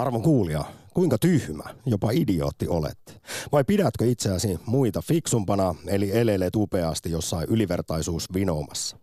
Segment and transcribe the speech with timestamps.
[0.00, 0.64] Arvon kuulija,
[0.94, 3.20] kuinka tyhmä, jopa idiootti olet?
[3.52, 8.96] Vai pidätkö itseäsi muita fiksumpana, eli elelet upeasti jossain ylivertaisuus vinoomassa?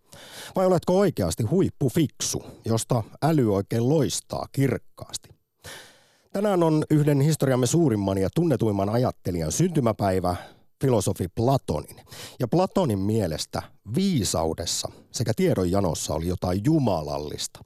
[0.55, 5.29] Vai oletko oikeasti huippufiksu, josta äly oikein loistaa kirkkaasti?
[6.33, 10.35] Tänään on yhden historiamme suurimman ja tunnetuimman ajattelijan syntymäpäivä,
[10.81, 11.95] filosofi Platonin.
[12.39, 13.61] Ja Platonin mielestä
[13.95, 17.59] viisaudessa sekä tiedonjanossa oli jotain jumalallista.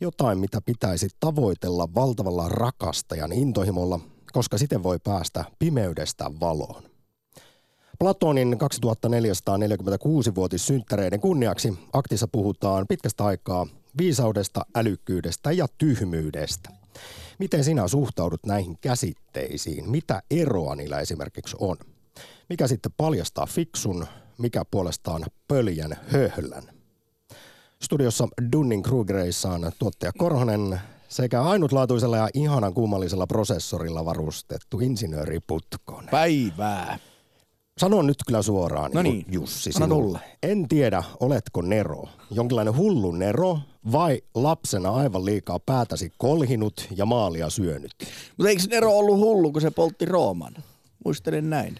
[0.00, 4.00] Jotain, mitä pitäisi tavoitella valtavalla rakastajan intohimolla,
[4.32, 6.82] koska siten voi päästä pimeydestä valoon.
[7.98, 13.66] Platonin 2446-vuotis synttäreiden kunniaksi aktissa puhutaan pitkästä aikaa
[13.98, 16.70] viisaudesta, älykkyydestä ja tyhmyydestä.
[17.38, 19.90] Miten sinä suhtaudut näihin käsitteisiin?
[19.90, 21.76] Mitä eroa niillä esimerkiksi on?
[22.48, 24.06] Mikä sitten paljastaa fiksun,
[24.38, 26.62] mikä puolestaan pöljän höhlän?
[27.82, 36.10] Studiossa Dunning Krugereissaan tuottaja Korhonen sekä ainutlaatuisella ja ihanan kummallisella prosessorilla varustettu insinööri Putkonen.
[36.10, 36.98] Päivää.
[37.78, 40.18] Sanon nyt kyllä suoraan, No niin, Jussi, sinulle.
[40.42, 43.58] En tiedä, oletko Nero, jonkinlainen hullu Nero,
[43.92, 47.92] vai lapsena aivan liikaa päätäsi kolhinut ja maalia syönyt.
[48.36, 50.54] Mutta eikö Nero ollut hullu, kun se poltti Rooman?
[51.04, 51.76] Muistelen näin.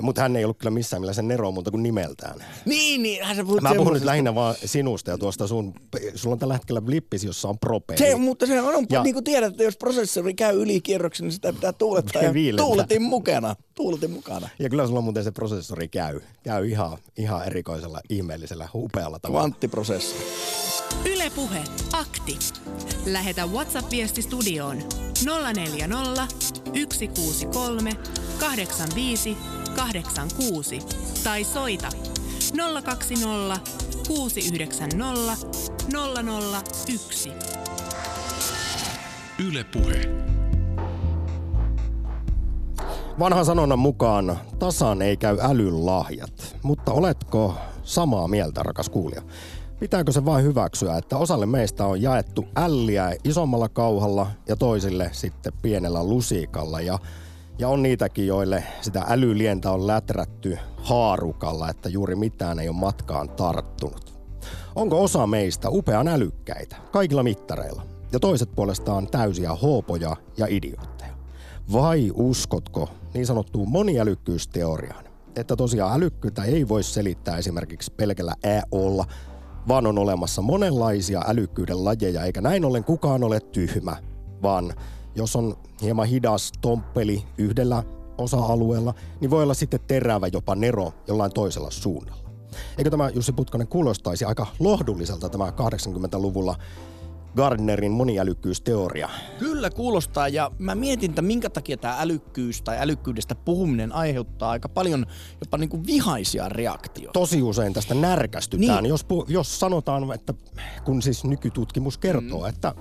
[0.00, 2.44] Mutta hän ei ollut kyllä missään millään se Nero muuta kuin nimeltään.
[2.64, 5.74] Niin, niin, hän sä puhut Mä puhun nyt lähinnä vaan sinusta ja tuosta sun,
[6.14, 7.98] sulla on tällä hetkellä blippis, jossa on propeeni.
[7.98, 9.02] Se, mutta se on, Ja- ja.
[9.02, 12.66] niin kuin tiedät, että jos prosessori käy yli kierroksen, niin sitä pitää tuulettaa ja Viilentää.
[12.66, 13.56] tuuletin mukana.
[13.74, 14.48] Tuuletin mukana.
[14.58, 16.20] Ja kyllä sulla muuten se prosessori käy.
[16.42, 19.40] Käy ihan, ihan erikoisella, ihmeellisellä, upealla tavalla.
[19.40, 20.24] Kvanttiprosessori.
[21.04, 21.58] Ylepuhe
[21.92, 22.38] akti.
[23.06, 24.78] Lähetä WhatsApp-viesti studioon
[25.54, 26.26] 040
[26.92, 27.90] 163
[28.40, 29.36] 85
[29.80, 30.78] 86
[31.24, 31.88] tai soita
[32.84, 33.60] 020
[34.08, 35.46] 690
[36.86, 37.32] 001.
[39.48, 40.00] Yle Puhe.
[43.18, 49.22] Vanhan sanonnan mukaan tasan ei käy älyn lahjat, mutta oletko samaa mieltä, rakas kuulija?
[49.78, 55.52] Pitääkö se vain hyväksyä, että osalle meistä on jaettu älliä isommalla kauhalla ja toisille sitten
[55.62, 56.98] pienellä lusikalla ja
[57.60, 63.28] ja on niitäkin, joille sitä älylientä on läträtty haarukalla, että juuri mitään ei ole matkaan
[63.28, 64.14] tarttunut.
[64.74, 67.82] Onko osa meistä upean älykkäitä, kaikilla mittareilla,
[68.12, 71.14] ja toiset puolestaan täysiä hoopoja ja idiootteja?
[71.72, 75.04] Vai uskotko niin sanottuun moniälykkyysteoriaan,
[75.36, 79.06] että tosiaan älykkyyttä ei voi selittää esimerkiksi pelkällä ääolla,
[79.68, 83.96] vaan on olemassa monenlaisia älykkyyden lajeja, eikä näin ollen kukaan ole tyhmä,
[84.42, 84.74] vaan
[85.14, 87.82] jos on hieman hidas tomppeli yhdellä
[88.18, 92.30] osa-alueella, niin voi olla sitten terävä jopa nero jollain toisella suunnalla.
[92.78, 96.56] Eikö tämä Jussi Putkonen kuulostaisi aika lohdulliselta tämä 80-luvulla
[97.36, 99.08] Gardnerin moniälykkyysteoria?
[99.38, 104.68] Kyllä kuulostaa ja mä mietin, että minkä takia tämä älykkyys tai älykkyydestä puhuminen aiheuttaa aika
[104.68, 105.06] paljon
[105.40, 107.12] jopa niin kuin vihaisia reaktioita.
[107.20, 108.88] Tosi usein tästä närkästytään, Niin.
[108.90, 110.34] jos, pu- jos sanotaan, että
[110.84, 112.48] kun siis nykytutkimus kertoo, mm.
[112.48, 112.74] että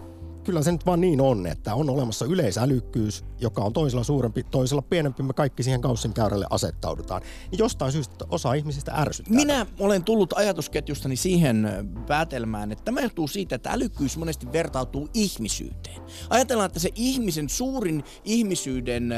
[0.49, 4.81] kyllä se nyt vaan niin on, että on olemassa yleisälykkyys, joka on toisella suurempi, toisella
[4.81, 7.21] pienempi, me kaikki siihen kaussin käyrälle asettaudutaan.
[7.51, 9.35] Niin jostain syystä osa ihmisistä ärsyttää.
[9.35, 11.67] Minä olen tullut ajatusketjustani siihen
[12.07, 16.01] päätelmään, että tämä johtuu siitä, että älykkyys monesti vertautuu ihmisyyteen.
[16.29, 19.15] Ajatellaan, että se ihmisen suurin ihmisyyden ö,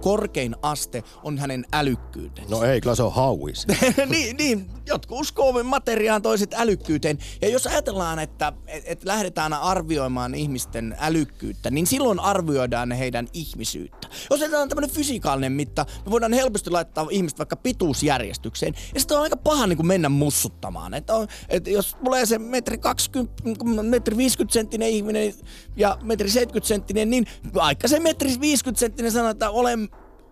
[0.00, 2.50] korkein aste on hänen älykkyytensä.
[2.50, 3.66] No ei, kyllä se on hauis.
[4.10, 7.18] niin, niin, jotkut uskoo materiaan, toiset älykkyyteen.
[7.42, 14.08] Ja jos ajatellaan, että et, et lähdetään arvioimaan ihmisten älykkyyttä, niin silloin arvioidaan heidän ihmisyyttä.
[14.30, 18.74] Jos ajatellaan tämmöinen fysikaalinen mitta, me voidaan helposti laittaa ihmiset vaikka pituusjärjestykseen.
[18.94, 20.94] Ja sitten on aika paha niin kuin mennä mussuttamaan.
[20.94, 23.42] Että on, että jos tulee se metri 20,
[23.82, 25.34] metri 50 senttinen ihminen
[25.76, 29.88] ja metri 70 senttinen, niin vaikka se metri 50 senttinen sanoo, että olen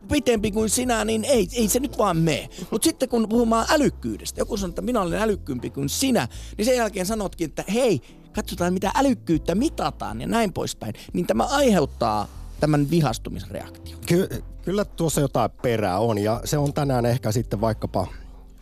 [0.08, 2.48] pitempi kuin sinä, niin ei, ei se nyt vaan mene.
[2.70, 6.76] Mutta sitten kun puhumaan älykkyydestä, joku sanoo, että minä olen älykkympi kuin sinä, niin sen
[6.76, 8.00] jälkeen sanotkin, että hei,
[8.34, 12.28] katsotaan mitä älykkyyttä mitataan ja näin poispäin, niin tämä aiheuttaa
[12.60, 14.00] tämän vihastumisreaktion.
[14.06, 14.28] Ky-
[14.62, 18.06] kyllä tuossa jotain perää on ja se on tänään ehkä sitten vaikkapa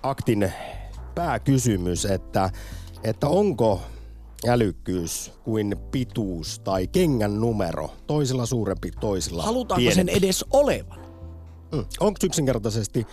[0.02, 0.52] aktin
[1.14, 2.50] pääkysymys, että,
[3.04, 3.80] että onko
[4.48, 10.12] älykkyys kuin pituus tai kengän numero, toisilla suurempi, toisilla Halutaanko pienempi.
[10.12, 10.98] sen edes olevan?
[11.72, 11.84] Mm.
[12.00, 13.06] Onko yksinkertaisesti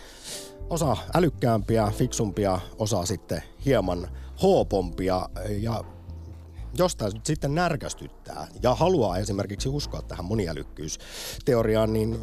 [0.70, 4.08] osa älykkäämpiä, fiksumpia, osa sitten hieman
[4.42, 5.30] hoopompia
[5.62, 5.84] ja
[6.77, 12.19] jostain nyt sitten närkästyttää ja haluaa esimerkiksi uskoa tähän moniälykkyysteoriaan, niin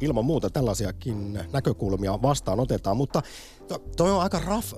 [0.00, 3.22] ilman muuta tällaisiakin näkökulmia vastaan otetaan, mutta
[3.68, 4.72] to- toi on aika raff.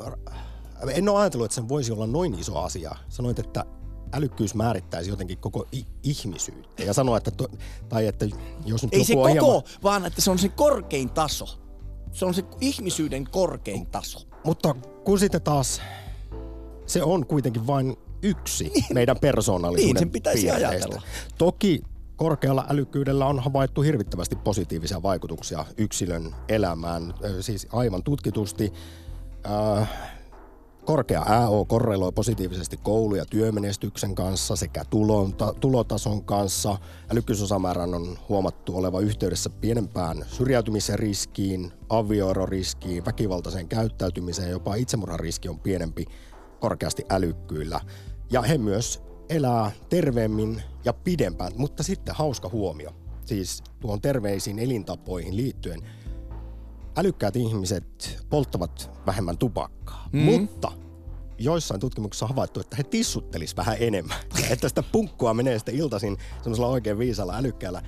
[0.94, 2.96] En ole ajatellut, että sen voisi olla noin iso asia.
[3.08, 3.64] Sanoit, että
[4.12, 7.48] älykkyys määrittäisi jotenkin koko i- ihmisyyttä ja sanoa, että, to,
[7.88, 8.26] tai että
[8.64, 11.46] jos nyt Ei joku se koko, hieman, vaan että se on se korkein taso.
[12.12, 14.20] Se on se ihmisyyden korkein taso.
[14.44, 14.74] mutta
[15.04, 15.80] kun sitten taas
[16.86, 20.68] se on kuitenkin vain yksi meidän persoonallisuuden Niin, sen pitäisi piirteistä.
[20.68, 21.02] ajatella.
[21.38, 21.82] Toki
[22.16, 28.72] korkealla älykkyydellä on havaittu hirvittävästi positiivisia vaikutuksia yksilön elämään, siis aivan tutkitusti.
[29.78, 29.88] Äh,
[30.84, 36.78] Korkea AO korreloi positiivisesti koulu- ja työmenestyksen kanssa sekä tulonta, tulotason kanssa.
[37.12, 46.06] Älykkyysosamäärän on huomattu oleva yhteydessä pienempään syrjäytymisen riskiin, avioeroriskiin, väkivaltaiseen käyttäytymiseen, jopa itsemurhariski on pienempi
[46.60, 47.81] korkeasti älykkyillä.
[48.31, 52.90] Ja he myös elää terveemmin ja pidempään, mutta sitten hauska huomio.
[53.25, 55.81] Siis tuon terveisiin elintapoihin liittyen
[56.96, 60.20] älykkäät ihmiset polttavat vähemmän tupakkaa, mm.
[60.20, 60.72] mutta
[61.38, 64.19] joissain tutkimuksissa on havaittu, että he tissuttelis vähän enemmän.
[64.50, 67.82] että sitä punkkua menee sitten iltaisin semmoisella oikein viisalla älykkäällä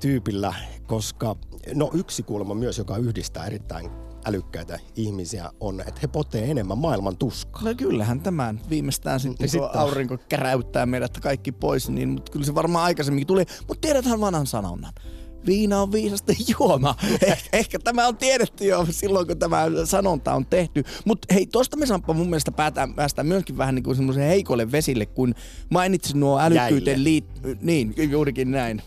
[0.00, 0.54] tyypillä,
[0.86, 1.36] koska
[1.74, 3.90] no yksi kuulemma myös, joka yhdistää erittäin
[4.24, 7.62] älykkäitä ihmisiä on, että he potee enemmän maailman tuskaa.
[7.62, 12.32] No kyllähän tämän viimeistään sitten, Niin kun sitten- aurinko käräyttää meidät kaikki pois, niin mutta
[12.32, 13.44] kyllä se varmaan aikaisemminkin tuli.
[13.68, 14.92] Mutta tiedäthän vanhan sanonnan.
[15.46, 16.94] Viina on viisasta juoma.
[17.26, 20.84] Eh, ehkä tämä on tiedetty jo silloin, kun tämä sanonta on tehty.
[21.04, 24.72] Mutta hei, tuosta me Samppa mun mielestä päätään, päästään myöskin vähän niin kuin semmoisen heikolle
[24.72, 25.34] vesille, kun
[25.70, 27.24] mainitsin nuo älykkyyteen liit...
[27.60, 28.82] Niin, juurikin näin.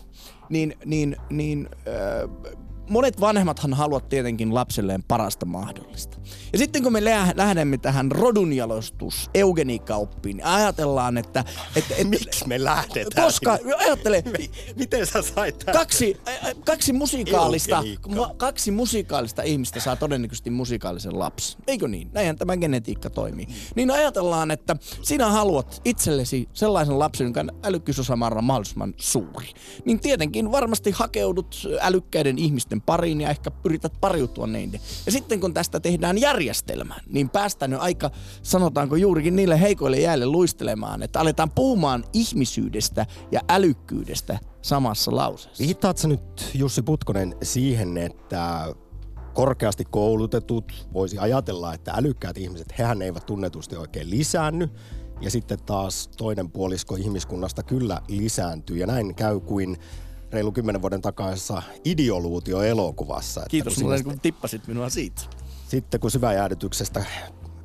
[0.50, 2.54] Niin, niin, niin äh,
[2.88, 6.18] monet vanhemmathan haluavat tietenkin lapselleen parasta mahdollista.
[6.52, 11.44] Ja sitten kun me lä- lähdemme tähän rodunjalostus eugeniikkaoppiin, niin ajatellaan, että...
[11.76, 13.26] että, että Miksi me lähdetään?
[13.26, 14.22] koska, ajattele,
[14.76, 16.16] Miten sä sait kaksi,
[16.64, 18.34] kaksi musikaalista, Eugeniikka.
[18.36, 21.60] kaksi musikaalista ihmistä saa todennäköisesti musikaalisen lapsen.
[21.66, 22.10] Eikö niin?
[22.12, 23.46] Näinhän tämä genetiikka toimii.
[23.74, 29.46] Niin ajatellaan, että sinä haluat itsellesi sellaisen lapsen, jonka älykkyysosamäärä on mahdollisimman suuri.
[29.84, 34.80] Niin tietenkin varmasti hakeudut älykkäiden ihmisten pariin ja ehkä yrität pariutua niiden.
[35.06, 38.10] Ja sitten kun tästä tehdään järjestelmä, niin päästään jo aika,
[38.42, 45.64] sanotaanko juurikin niille heikoille jäille luistelemaan, että aletaan puhumaan ihmisyydestä ja älykkyydestä samassa lauseessa.
[45.64, 48.74] Viittaat sä nyt, Jussi Putkonen, siihen, että
[49.34, 54.68] korkeasti koulutetut voisi ajatella, että älykkäät ihmiset, hehän eivät tunnetusti oikein lisäänny.
[55.20, 58.76] Ja sitten taas toinen puolisko ihmiskunnasta kyllä lisääntyy.
[58.76, 59.76] Ja näin käy kuin
[60.36, 63.40] reilu kymmenen vuoden takaisessa ideoluutio-elokuvassa.
[63.40, 65.22] että Kiitos kun mulle, kun tippasit minua siitä.
[65.68, 67.04] Sitten kun syväjäädytyksestä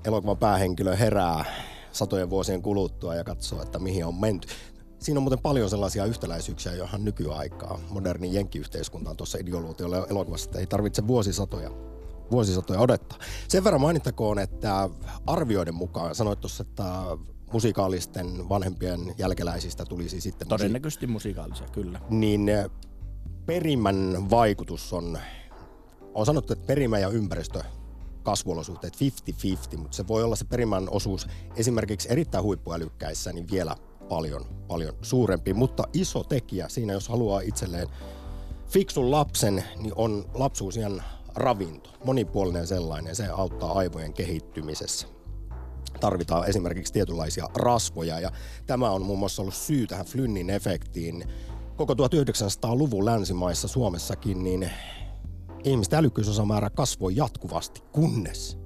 [0.06, 1.45] elokuvan päähenkilö herää
[1.91, 4.47] satojen vuosien kuluttua ja katsoo, että mihin on menty.
[5.00, 10.59] Siinä on muuten paljon sellaisia yhtäläisyyksiä, johon nykyaikaa moderni jenkkiyhteiskunta on tuossa ideoluutiolla elokuvassa, että
[10.59, 11.71] ei tarvitse vuosisatoja,
[12.31, 13.18] vuosisatoja odottaa.
[13.47, 14.89] Sen verran mainittakoon, että
[15.27, 16.83] arvioiden mukaan sanoit tuossa, että
[17.53, 22.00] musikaalisten vanhempien jälkeläisistä tulisi sitten Todennäköisesti musikaalisia, kyllä.
[22.09, 22.65] niin eh,
[23.45, 25.18] perimän vaikutus on,
[26.13, 27.63] on sanottu, että perimä ja ympäristö
[28.24, 28.94] kasvuolosuhteet
[29.74, 33.75] 50-50, mutta se voi olla se perimän osuus esimerkiksi erittäin huippuälykkäissä niin vielä
[34.09, 35.54] paljon, paljon suurempi.
[35.54, 37.88] Mutta iso tekijä siinä, jos haluaa itselleen
[38.68, 41.04] fiksun lapsen, niin on lapsuusien
[41.36, 43.15] ravinto, monipuolinen sellainen.
[43.15, 45.07] Se auttaa aivojen kehittymisessä
[46.01, 48.31] tarvitaan esimerkiksi tietynlaisia rasvoja ja
[48.65, 51.24] tämä on muun muassa ollut syy tähän Flynnin efektiin.
[51.75, 54.69] Koko 1900-luvun länsimaissa Suomessakin niin
[55.64, 58.61] ihmisten älykkyysosamäärä kasvoi jatkuvasti, kunnes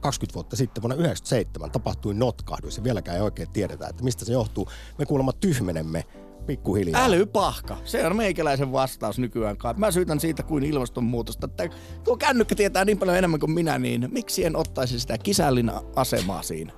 [0.00, 4.32] 20 vuotta sitten vuonna 1997 tapahtui notkahdus ja vieläkään ei oikein tiedetä, että mistä se
[4.32, 4.68] johtuu.
[4.98, 6.04] Me kuulemma tyhmenemme
[6.46, 7.04] pikkuhiljaa.
[7.04, 7.76] Älypahka.
[7.84, 9.56] Se on meikäläisen vastaus nykyään.
[9.76, 11.46] Mä syytän siitä kuin ilmastonmuutosta.
[11.46, 11.68] Että
[12.04, 16.42] tuo kännykkä tietää niin paljon enemmän kuin minä, niin miksi en ottaisi sitä kisällin asemaa
[16.42, 16.72] siinä?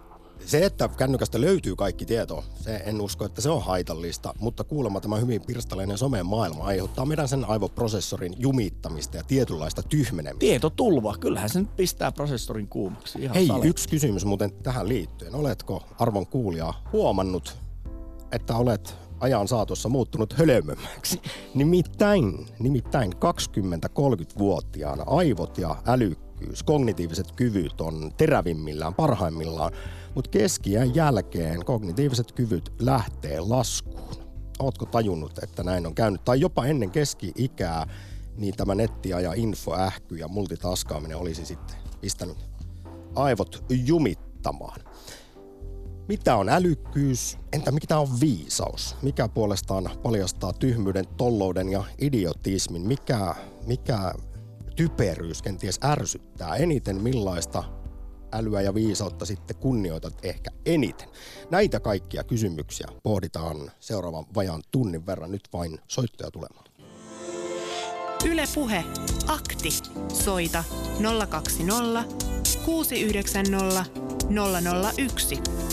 [0.47, 5.01] Se, että kännykästä löytyy kaikki tieto, se en usko, että se on haitallista, mutta kuulemma
[5.01, 10.41] tämä hyvin pirstaleinen somen maailma aiheuttaa meidän sen aivoprosessorin jumittamista ja tietynlaista tyhmenemistä.
[10.41, 11.17] Tietotulva.
[11.21, 13.19] Kyllähän se nyt pistää prosessorin kuumaksi.
[13.23, 13.67] Ihan Hei, sale.
[13.67, 15.35] yksi kysymys muuten tähän liittyen.
[15.35, 17.57] Oletko arvon kuulija huomannut,
[18.33, 21.21] että olet ajan saatossa muuttunut hölmömmäksi?
[21.55, 29.73] Nimittäin, nimittäin 20-30-vuotiaana aivot ja älykkyys, kognitiiviset kyvyt on terävimmillään, parhaimmillaan,
[30.15, 34.29] mutta keskiään jälkeen kognitiiviset kyvyt lähtee laskuun.
[34.59, 36.25] Ootko tajunnut, että näin on käynyt?
[36.25, 37.87] Tai jopa ennen keski-ikää,
[38.37, 42.37] niin tämä nettiä ja infoähky ja multitaskaaminen olisi sitten pistänyt
[43.15, 44.81] aivot jumittamaan.
[46.09, 47.39] Mitä on älykkyys?
[47.53, 48.97] Entä mitä on viisaus?
[49.03, 52.83] Mikä puolestaan paljastaa tyhmyyden, tollouden ja idiotismin?
[52.83, 53.35] Mikä,
[53.67, 54.13] mikä
[54.77, 57.03] typeryys kenties ärsyttää eniten?
[57.03, 57.65] Millaista
[58.33, 61.09] älyä ja viisautta sitten kunnioitat ehkä eniten?
[61.51, 65.31] Näitä kaikkia kysymyksiä pohditaan seuraavan vajaan tunnin verran.
[65.31, 66.65] Nyt vain soittoja tulemaan.
[68.25, 68.85] Yle Puhe.
[69.27, 69.69] Akti.
[70.13, 70.65] Soita
[71.29, 72.05] 020
[72.65, 73.85] 690
[74.99, 75.68] 001.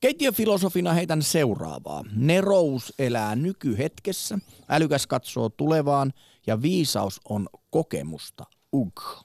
[0.00, 2.04] Keittiöfilosofina heitän seuraavaa.
[2.16, 6.12] Nerous elää nykyhetkessä, älykäs katsoo tulevaan
[6.46, 8.44] ja viisaus on kokemusta.
[8.72, 9.24] Ugh.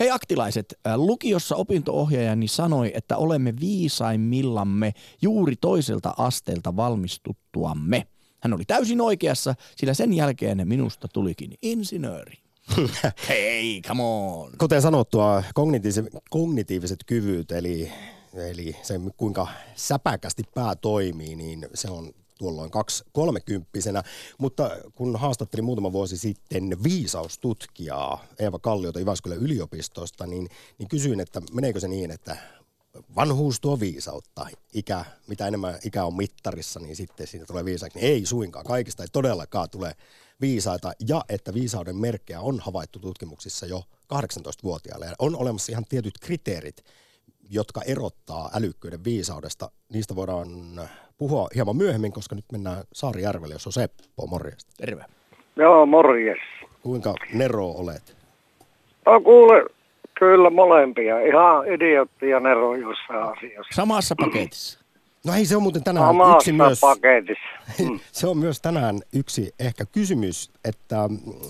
[0.00, 8.06] Hei aktilaiset, äh, lukiossa opinto-ohjaajani sanoi, että olemme viisaimmillamme juuri toiselta asteelta valmistuttuamme.
[8.40, 12.34] Hän oli täysin oikeassa, sillä sen jälkeen minusta tulikin insinööri.
[13.28, 14.52] Hei, come on.
[14.58, 17.92] Kuten sanottua, kognitiiviset, kognitiiviset kyvyt, eli,
[18.34, 24.02] eli se kuinka säpäkästi pää toimii, niin se on tuolloin kaksi kolmekymppisenä,
[24.38, 30.48] mutta kun haastattelin muutama vuosi sitten viisaustutkijaa Eeva Kalliota Jyväskylän yliopistosta, niin,
[30.78, 32.36] niin kysyin, että meneekö se niin, että
[33.16, 34.46] vanhuus tuo viisautta.
[34.72, 37.98] Ikä, mitä enemmän ikä on mittarissa, niin sitten siitä tulee viisaaksi.
[37.98, 39.96] Niin ei suinkaan, kaikista ei todellakaan tule
[40.42, 40.92] viisaita.
[41.08, 43.82] Ja että viisauden merkkejä on havaittu tutkimuksissa jo
[44.14, 45.06] 18-vuotiailla.
[45.06, 46.84] Ja on olemassa ihan tietyt kriteerit,
[47.50, 49.70] jotka erottaa älykkyyden viisaudesta.
[49.92, 50.48] Niistä voidaan
[51.18, 54.26] puhua hieman myöhemmin, koska nyt mennään Saarijärvelle, jos on Seppo.
[54.26, 54.72] Morjesta.
[54.76, 55.04] Terve.
[55.56, 56.38] Joo, morjes.
[56.82, 58.16] Kuinka Nero olet?
[59.06, 59.64] No kuule,
[60.18, 61.20] kyllä molempia.
[61.20, 63.74] Ihan idiotti ja nero jossain asiassa.
[63.74, 64.81] Samassa paketissa.
[65.26, 67.44] No ei, se on muuten tänään Samassa yksi myös, paketissa.
[67.88, 68.00] Mm.
[68.12, 70.96] se on myös tänään yksi ehkä kysymys, että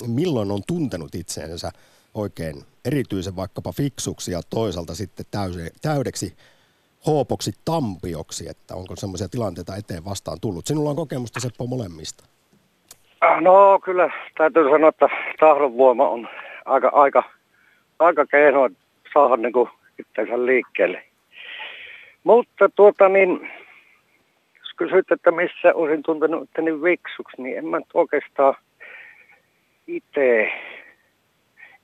[0.07, 1.71] milloin on tuntenut itseensä
[2.14, 6.37] oikein erityisen vaikkapa fiksuksi ja toisaalta sitten täysi, täydeksi
[7.07, 10.67] hoopoksi tampioksi, että onko semmoisia tilanteita eteen vastaan tullut.
[10.67, 12.25] Sinulla on kokemusta Seppo molemmista.
[13.41, 15.09] No kyllä täytyy sanoa, että
[15.41, 16.29] tahdonvoima on
[16.64, 17.23] aika, aika,
[17.99, 18.69] aika keino
[19.14, 21.05] saada niin kuin itsensä liikkeelle.
[22.25, 23.50] Mutta tuota niin,
[24.83, 28.55] jos kysyt, että missä olisin tuntenut itteni viksuksi, niin en mä oikeastaan
[29.87, 30.53] itse,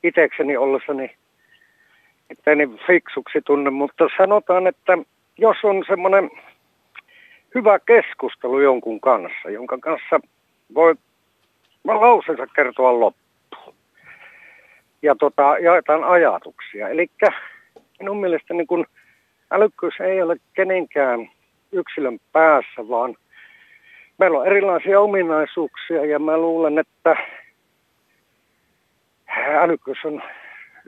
[0.03, 1.17] itekseni ollessani
[2.31, 4.99] itteni fiksuksi tunne, mutta sanotaan, että
[5.39, 6.31] jos on semmoinen
[7.55, 10.21] hyvä keskustelu jonkun kanssa, jonka kanssa
[10.75, 10.95] voi
[11.85, 13.75] lauseensa kertoa loppuun.
[15.03, 16.89] Ja tota, jaetaan ajatuksia.
[16.89, 17.11] Eli
[18.01, 18.87] minun mielestä niin kun
[19.51, 21.31] älykkyys ei ole kenenkään
[21.73, 23.17] yksilön päässä, vaan
[24.19, 27.17] meillä on erilaisia ominaisuuksia ja mä luulen, että
[29.61, 30.23] älykkyys on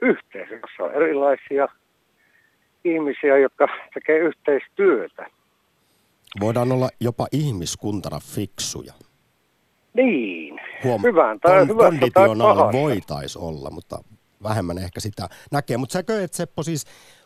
[0.01, 1.67] yhteisö, jossa on erilaisia
[2.83, 5.25] ihmisiä, jotka tekee yhteistyötä.
[6.39, 8.93] Voidaan olla jopa ihmiskuntana fiksuja.
[9.93, 12.81] Niin, Huom, hyvän tai kon, konditionaali pahassa.
[12.81, 13.97] voitaisi olla, mutta
[14.43, 15.77] vähemmän ehkä sitä näkee.
[15.77, 16.85] Mutta säkö et Seppo siis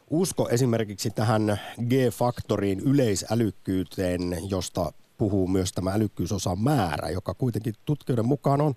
[0.10, 1.60] usko esimerkiksi tähän
[1.90, 8.74] G-faktoriin, yleisälykkyyteen, josta puhuu myös tämä älykkyysosan määrä, joka kuitenkin tutkijoiden mukaan on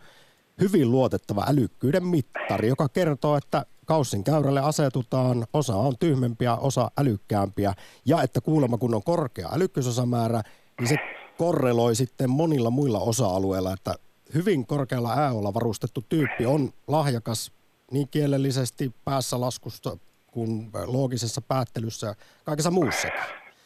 [0.60, 7.74] hyvin luotettava älykkyyden mittari, joka kertoo, että kaussin käyrälle asetutaan, osa on tyhmempiä, osa älykkäämpiä,
[8.04, 10.42] ja että kuulemma kun on korkea älykkyysosamäärä,
[10.80, 10.96] niin se
[11.38, 13.94] korreloi sitten monilla muilla osa-alueilla, että
[14.34, 17.52] hyvin korkealla ääolla varustettu tyyppi on lahjakas
[17.90, 19.96] niin kielellisesti päässä laskusta
[20.38, 22.14] kuin loogisessa päättelyssä
[22.44, 23.08] kaikessa muussa.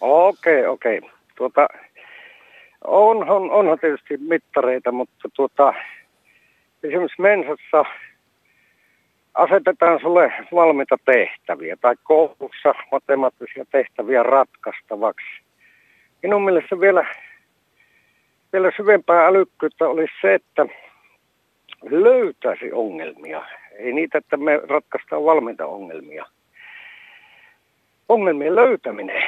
[0.01, 1.01] Okei, okei.
[1.37, 1.69] Tuota,
[2.85, 5.75] onhan, onhan tietysti mittareita, mutta tuota,
[6.83, 7.85] esimerkiksi mensassa
[9.35, 15.27] asetetaan sulle valmiita tehtäviä tai koulussa matemaattisia tehtäviä ratkaistavaksi.
[16.23, 17.07] Minun mielestä vielä,
[18.53, 20.67] vielä syvempää älykkyyttä olisi se, että
[21.91, 23.43] löytäisi ongelmia.
[23.73, 26.27] Ei niitä, että me ratkaistaan valmiita ongelmia.
[28.09, 29.23] Ongelmien löytäminen.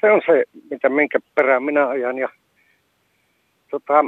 [0.00, 2.18] Se on se, mitä minkä perään minä ajan.
[2.18, 2.28] Ja,
[3.70, 4.02] tota,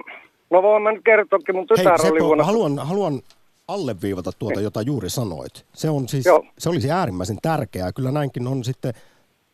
[0.50, 2.44] no voin mä nyt kertoakin, mun Hei tytär oli Seppo, vuonna...
[2.44, 3.20] haluan, haluan
[3.68, 5.66] alleviivata tuota, jota juuri sanoit.
[5.72, 6.46] Se, on siis, Joo.
[6.58, 7.92] se olisi äärimmäisen tärkeää.
[7.92, 8.94] Kyllä näinkin on sitten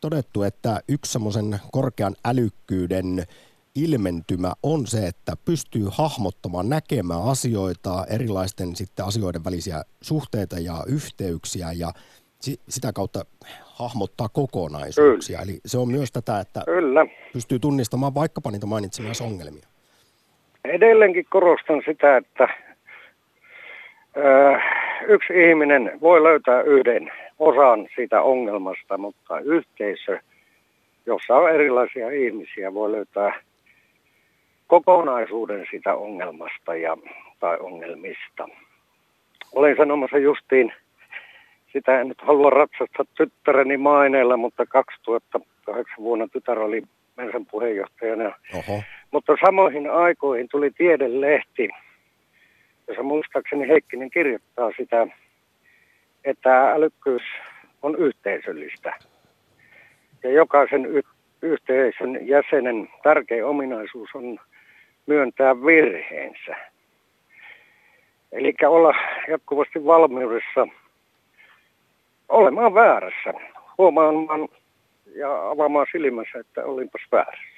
[0.01, 3.23] todettu, että yksi semmoisen korkean älykkyyden
[3.75, 11.71] ilmentymä on se, että pystyy hahmottamaan, näkemään asioita, erilaisten sitten asioiden välisiä suhteita ja yhteyksiä
[11.71, 11.91] ja
[12.69, 13.25] sitä kautta
[13.65, 15.39] hahmottaa kokonaisuuksia.
[15.41, 17.05] Eli se on myös tätä, että Kyllä.
[17.33, 19.67] pystyy tunnistamaan vaikkapa niitä mainitsemia ongelmia.
[20.65, 22.47] Edelleenkin korostan sitä, että
[24.17, 24.59] ö,
[25.07, 30.19] yksi ihminen voi löytää yhden osan siitä ongelmasta, mutta yhteisö,
[31.05, 33.33] jossa on erilaisia ihmisiä, voi löytää
[34.67, 36.97] kokonaisuuden siitä ongelmasta ja,
[37.39, 38.47] tai ongelmista.
[39.55, 40.73] olin sanomassa justiin,
[41.73, 46.83] sitä en nyt halua ratsastaa tyttäreni maineella, mutta 2008 vuonna tytär oli
[47.17, 48.31] Mensan puheenjohtajana.
[48.53, 48.83] Oho.
[49.11, 51.69] Mutta samoihin aikoihin tuli tiedelehti,
[52.87, 55.07] jossa muistaakseni Heikkinen kirjoittaa sitä,
[56.25, 57.21] että älykkyys
[57.81, 58.93] on yhteisöllistä.
[60.23, 61.01] Ja jokaisen y-
[61.41, 64.39] yhteisön jäsenen tärkein ominaisuus on
[65.05, 66.55] myöntää virheensä.
[68.31, 68.93] Eli olla
[69.27, 70.67] jatkuvasti valmiudessa
[72.43, 73.33] olemaan väärässä,
[73.77, 74.47] huomaamaan
[75.15, 77.53] ja avaamaan silmänsä, että olinpas väärässä.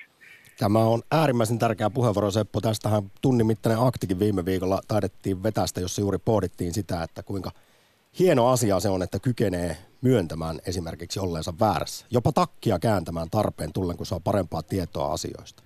[0.60, 2.62] Tämä on äärimmäisen tärkeä puheenvuoro, Seppo.
[2.62, 7.52] Tästähän tunnin mittainen aktikin viime viikolla taidettiin vetästä, jossa juuri pohdittiin sitä, että kuinka
[8.20, 12.06] hieno asia se on, että kykenee myöntämään esimerkiksi olleensa väärässä.
[12.12, 15.64] Jopa takkia kääntämään tarpeen tullen, kun saa parempaa tietoa asioista.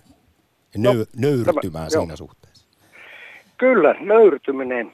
[0.74, 2.16] Ja nöy- nöyrtymään tämä- siinä joo.
[2.16, 2.66] suhteessa.
[3.56, 4.92] Kyllä, nöyrtyminen.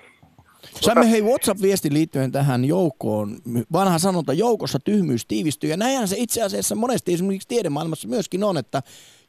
[0.80, 3.38] Saimme hei WhatsApp-viestin liittyen tähän joukkoon.
[3.72, 5.70] Vanha sanonta, joukossa tyhmyys tiivistyy.
[5.70, 8.82] Ja näinhän se itse asiassa monesti esimerkiksi tiedemaailmassa myöskin on, että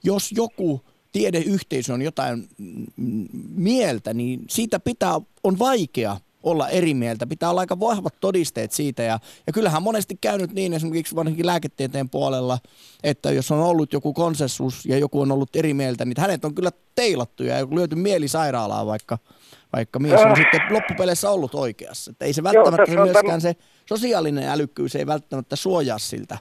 [0.03, 2.49] jos joku tiedeyhteisö on jotain
[3.49, 7.27] mieltä, niin siitä pitää, on vaikea olla eri mieltä.
[7.27, 9.03] Pitää olla aika vahvat todisteet siitä.
[9.03, 12.59] Ja, ja kyllähän monesti käynyt niin esimerkiksi varsinkin lääketieteen puolella,
[13.03, 16.55] että jos on ollut joku konsensus ja joku on ollut eri mieltä, niin hänet on
[16.55, 19.17] kyllä teilattu ja lyöty mielisairaalaan, vaikka,
[19.73, 20.35] vaikka mies on Äh.
[20.37, 22.11] sitten loppupeleissä ollut oikeassa.
[22.11, 23.53] Että ei se välttämättä on myöskään tämä- se
[23.85, 26.37] sosiaalinen älykkyys ei välttämättä suojaa siltä.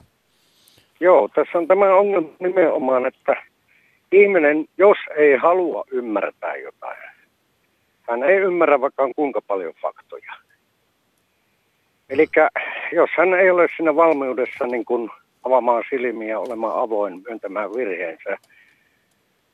[0.99, 3.35] Joo, tässä on tämä ongelma nimenomaan, että
[4.11, 6.97] ihminen, jos ei halua ymmärtää jotain,
[8.09, 10.33] hän ei ymmärrä vaikka kuinka paljon faktoja.
[12.09, 12.27] Eli
[12.91, 15.09] jos hän ei ole siinä valmiudessa niin kuin
[15.43, 18.37] avaamaan silmiä, olemaan avoin, myöntämään virheensä,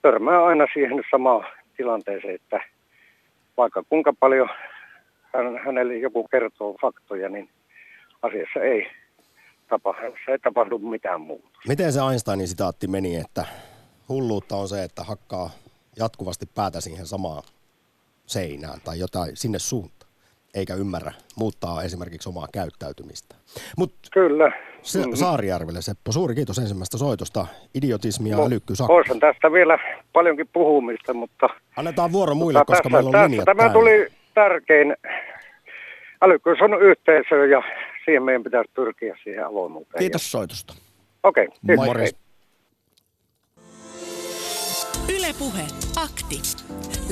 [0.01, 1.45] törmää aina siihen samaan
[1.77, 2.59] tilanteeseen, että
[3.57, 4.49] vaikka kuinka paljon
[5.33, 7.49] hän, hänelle joku kertoo faktoja, niin
[8.21, 8.87] asiassa ei,
[9.69, 9.95] tapa,
[10.27, 11.49] ei tapahdu mitään muuta.
[11.67, 13.45] Miten se Einsteinin sitaatti meni, että
[14.09, 15.49] hulluutta on se, että hakkaa
[15.97, 17.43] jatkuvasti päätä siihen samaan
[18.25, 20.02] seinään tai jotain sinne suuntaan,
[20.53, 23.35] eikä ymmärrä muuttaa esimerkiksi omaa käyttäytymistä.
[23.77, 24.51] Mutta Kyllä.
[24.81, 25.13] se, Mhm.
[25.15, 27.47] Saarijärvelle, Seppo, suuri kiitos ensimmäisestä soitosta.
[27.75, 28.79] Idiotismi ja älykkyys.
[28.87, 29.79] Voisin tästä vielä
[30.13, 34.95] paljonkin puhumista, mutta Annetaan vuoro muille, mutta koska meillä on tässä linjat tämä tuli tärkein.
[36.21, 37.63] Älykkyys on yhteisö ja
[38.05, 39.99] siihen meidän pitäisi pyrkiä siihen avoimuuteen.
[39.99, 40.73] Kiitos soitosta.
[41.23, 41.85] Okei, okay, kiitos.
[41.85, 42.15] Morjens.
[45.19, 45.61] Ylepuhe
[45.95, 46.41] akti.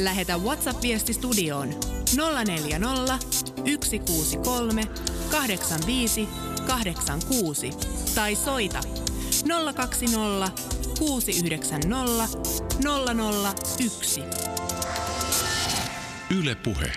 [0.03, 1.67] Lähetä WhatsApp-viesti studioon
[2.17, 3.17] 040
[3.59, 4.83] 163
[5.31, 6.29] 85
[6.67, 7.69] 86
[8.15, 8.79] tai soita
[9.75, 10.51] 020
[10.99, 12.37] 690
[13.77, 14.21] 001.
[16.39, 16.91] Yle Puhe.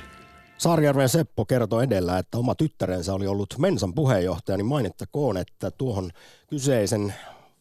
[0.59, 6.11] Saarijärven Seppo kertoi edellä, että oma tyttärensä oli ollut Mensan puheenjohtaja, niin mainittakoon, että tuohon
[6.47, 7.15] kyseisen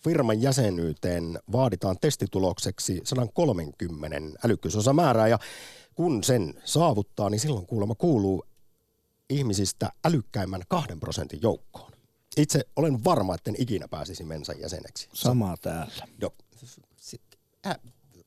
[0.04, 5.40] firman jäsenyyteen vaaditaan testitulokseksi 130 älykkyysosamäärää ja
[5.96, 8.46] kun sen saavuttaa, niin silloin kuulemma kuuluu
[9.30, 11.92] ihmisistä älykkäimmän kahden prosentin joukkoon.
[12.38, 15.10] Itse olen varma, että en ikinä pääsisi Mensan jäseneksi.
[15.14, 16.08] Sama täällä.
[16.22, 16.34] Jo,
[16.98, 17.22] si-
[17.68, 17.76] ä,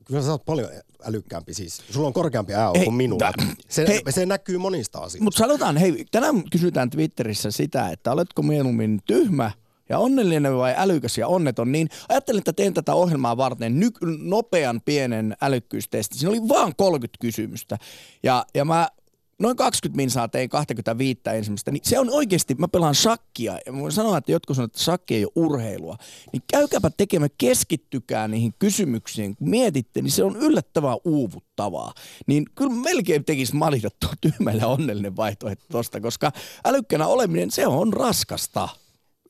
[0.05, 0.71] kyllä sä oot paljon
[1.05, 1.83] älykkäämpi siis.
[1.91, 3.33] Sulla on korkeampi ää Hei, kuin minulla.
[3.69, 4.03] Se, hei.
[4.11, 5.25] se näkyy monista asioista.
[5.25, 9.51] Mutta sanotaan, hei, tänään kysytään Twitterissä sitä, että oletko mieluummin tyhmä
[9.89, 14.81] ja onnellinen vai älykäs ja onneton, niin ajattelin, että teen tätä ohjelmaa varten ny- nopean
[14.85, 16.19] pienen älykkyystesti.
[16.19, 17.79] Siinä oli vaan 30 kysymystä.
[18.23, 18.89] Ja, ja mä
[19.39, 23.81] noin 20 minsaa tein 25 ensimmäistä, niin se on oikeasti, mä pelaan shakkia, ja mä
[23.81, 25.97] voin sanoa, että jotkut sanoo, että shakki ei ole urheilua,
[26.33, 31.93] niin käykääpä tekemään, keskittykää niihin kysymyksiin, kun mietitte, niin se on yllättävän uuvuttavaa.
[32.27, 36.33] Niin kyllä melkein tekisi valita tuo tyhmä ja onnellinen vaihtoehto tosta, koska
[36.65, 38.69] älykkänä oleminen, se on raskasta.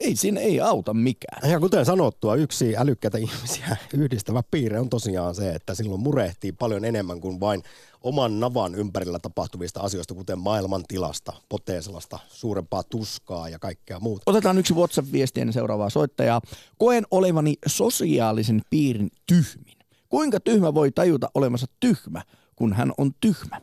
[0.00, 1.50] Ei siinä ei auta mikään.
[1.50, 6.84] Ja kuten sanottua, yksi älykkäitä ihmisiä yhdistävä piirre on tosiaan se, että silloin murehtii paljon
[6.84, 7.62] enemmän kuin vain
[8.02, 14.22] oman navan ympärillä tapahtuvista asioista, kuten maailman tilasta, potee sellaista suurempaa tuskaa ja kaikkea muuta.
[14.26, 16.40] Otetaan yksi WhatsApp-viesti ennen seuraavaa soittajaa.
[16.78, 19.76] Koen olevani sosiaalisen piirin tyhmin.
[20.08, 22.22] Kuinka tyhmä voi tajuta olevansa tyhmä,
[22.56, 23.60] kun hän on tyhmä?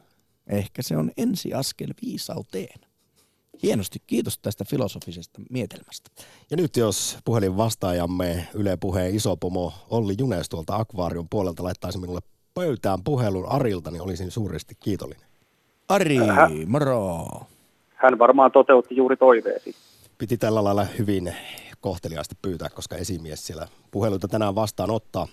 [0.47, 2.92] Ehkä se on ensiaskel viisauteen.
[3.63, 6.09] Hienosti, kiitos tästä filosofisesta mietelmästä.
[6.51, 11.97] Ja nyt jos puhelin vastaajamme Yle Puheen iso pomo Olli Junes tuolta akvaarion puolelta laittaisi
[11.97, 12.19] minulle
[12.53, 15.27] pöytään puhelun Arilta, niin olisin suuresti kiitollinen.
[15.89, 16.17] Ari,
[16.65, 17.25] moro.
[17.95, 19.75] hän varmaan toteutti juuri toiveesi.
[20.17, 21.35] Piti tällä lailla hyvin
[21.81, 25.27] kohteliaasti pyytää, koska esimies siellä puheluita tänään vastaan ottaa.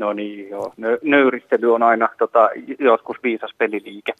[0.00, 0.72] No niin, joo.
[0.76, 4.12] Nö, nöyristely on aina tota, joskus viisas peliliike.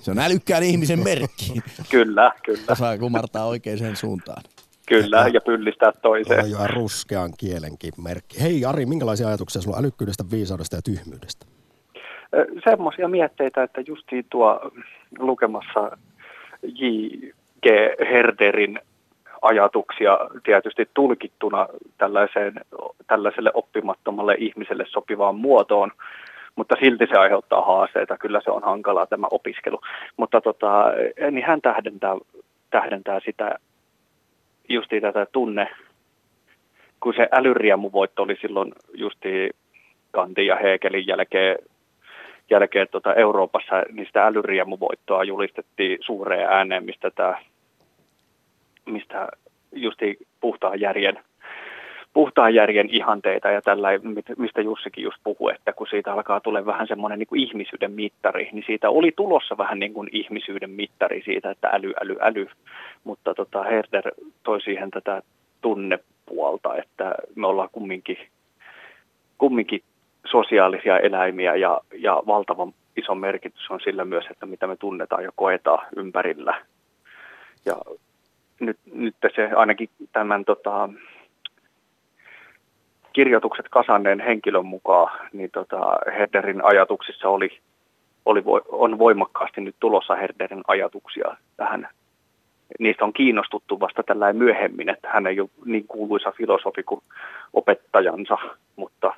[0.00, 1.52] Se on älykkään ihmisen merkki.
[1.90, 2.60] Kyllä, kyllä.
[2.70, 4.42] Osaa kumartaa oikeaan suuntaan.
[4.88, 6.44] Kyllä, ja pyllistää toiseen.
[6.44, 8.42] On jo ruskean kielenkin merkki.
[8.42, 11.46] Hei Ari, minkälaisia ajatuksia sulla on älykkyydestä, viisaudesta ja tyhmyydestä?
[12.64, 14.70] Semmoisia mietteitä, että justiin tuo
[15.18, 15.96] lukemassa
[16.62, 17.66] J.G.
[18.10, 18.80] Herderin
[19.42, 21.66] ajatuksia tietysti tulkittuna
[21.98, 22.54] tällaiseen,
[23.06, 25.90] tällaiselle oppimattomalle ihmiselle sopivaan muotoon,
[26.56, 28.18] mutta silti se aiheuttaa haasteita.
[28.18, 29.80] Kyllä se on hankalaa tämä opiskelu.
[30.16, 30.84] Mutta tota,
[31.30, 32.16] niin hän tähdentää,
[32.70, 33.58] tähdentää sitä
[34.68, 35.68] justi tätä tunne,
[37.00, 39.50] kun se älyriemuvoitto oli silloin justi
[40.10, 41.58] Kantin ja Hegelin jälkeen,
[42.50, 47.34] jälkeen tota Euroopassa, niin sitä älyriemuvoittoa julistettiin suureen ääneen, mistä, tämä,
[48.86, 49.28] mistä
[49.72, 51.18] justi puhtaan järjen,
[52.12, 53.88] puhtaan järjen ihanteita ja tällä,
[54.36, 58.48] mistä Jussikin just puhui, että kun siitä alkaa tulla vähän semmoinen niin kuin ihmisyyden mittari,
[58.52, 62.48] niin siitä oli tulossa vähän niin kuin ihmisyyden mittari siitä, että äly, äly, äly.
[63.04, 65.22] Mutta tota, Herder toi siihen tätä
[65.60, 68.18] tunnepuolta, että me ollaan kumminkin,
[69.38, 69.82] kumminkin
[70.26, 75.30] sosiaalisia eläimiä ja, ja valtavan iso merkitys on sillä myös, että mitä me tunnetaan ja
[75.36, 76.64] koetaan ympärillä.
[77.66, 77.76] Ja
[78.66, 80.88] nyt, nyt se ainakin tämän tota,
[83.12, 87.58] kirjoitukset kasanneen henkilön mukaan, niin tota, Herderin ajatuksissa oli,
[88.24, 91.88] oli, on voimakkaasti nyt tulossa Herderin ajatuksia tähän.
[92.78, 97.00] Niistä on kiinnostuttu vasta tällä myöhemmin, että hän ei ole niin kuuluisa filosofi kuin
[97.52, 98.38] opettajansa,
[98.76, 99.14] mutta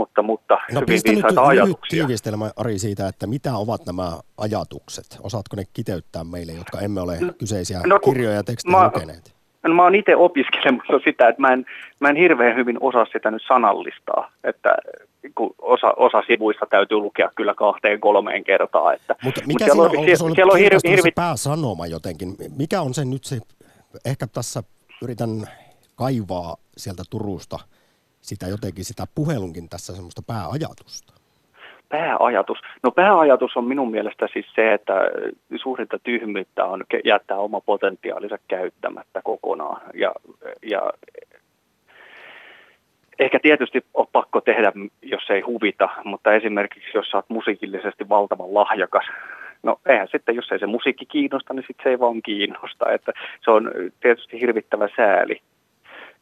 [0.00, 2.04] mutta, mutta no, hyvin viisaita ajatuksia.
[2.06, 5.18] tiivistelmä, Ari, siitä, että mitä ovat nämä ajatukset?
[5.22, 9.34] Osaatko ne kiteyttää meille, jotka emme ole no, kyseisiä no, kirjoja ja tekstejä mä, lukeneet?
[9.62, 11.66] No, mä oon itse opiskelemassa sitä, että mä en,
[12.00, 14.74] mä en hirveän hyvin osaa sitä nyt sanallistaa, että
[15.34, 18.92] kun osa, osa sivuista täytyy lukea kyllä kahteen kolmeen kertaa.
[18.92, 21.10] Että, mutta mikä mutta siinä on, on, siellä, siellä on hirvi, hirvi...
[21.14, 22.36] pääsanoma jotenkin?
[22.58, 23.38] Mikä on se nyt se,
[24.04, 24.62] ehkä tässä
[25.02, 25.30] yritän
[25.94, 27.58] kaivaa sieltä Turusta–
[28.20, 31.12] sitä jotenkin sitä puhelunkin tässä semmoista pääajatusta?
[31.88, 32.58] Pääajatus?
[32.82, 34.94] No pääajatus on minun mielestä siis se, että
[35.62, 39.82] suurinta tyhmyyttä on jättää oma potentiaalinsa käyttämättä kokonaan.
[39.94, 40.12] Ja,
[40.62, 40.92] ja
[43.18, 49.04] ehkä tietysti on pakko tehdä, jos ei huvita, mutta esimerkiksi jos olet musiikillisesti valtavan lahjakas,
[49.62, 52.92] no eihän sitten, jos ei se musiikki kiinnosta, niin sitten se ei vaan kiinnosta.
[52.92, 53.12] Että
[53.44, 55.40] se on tietysti hirvittävä sääli.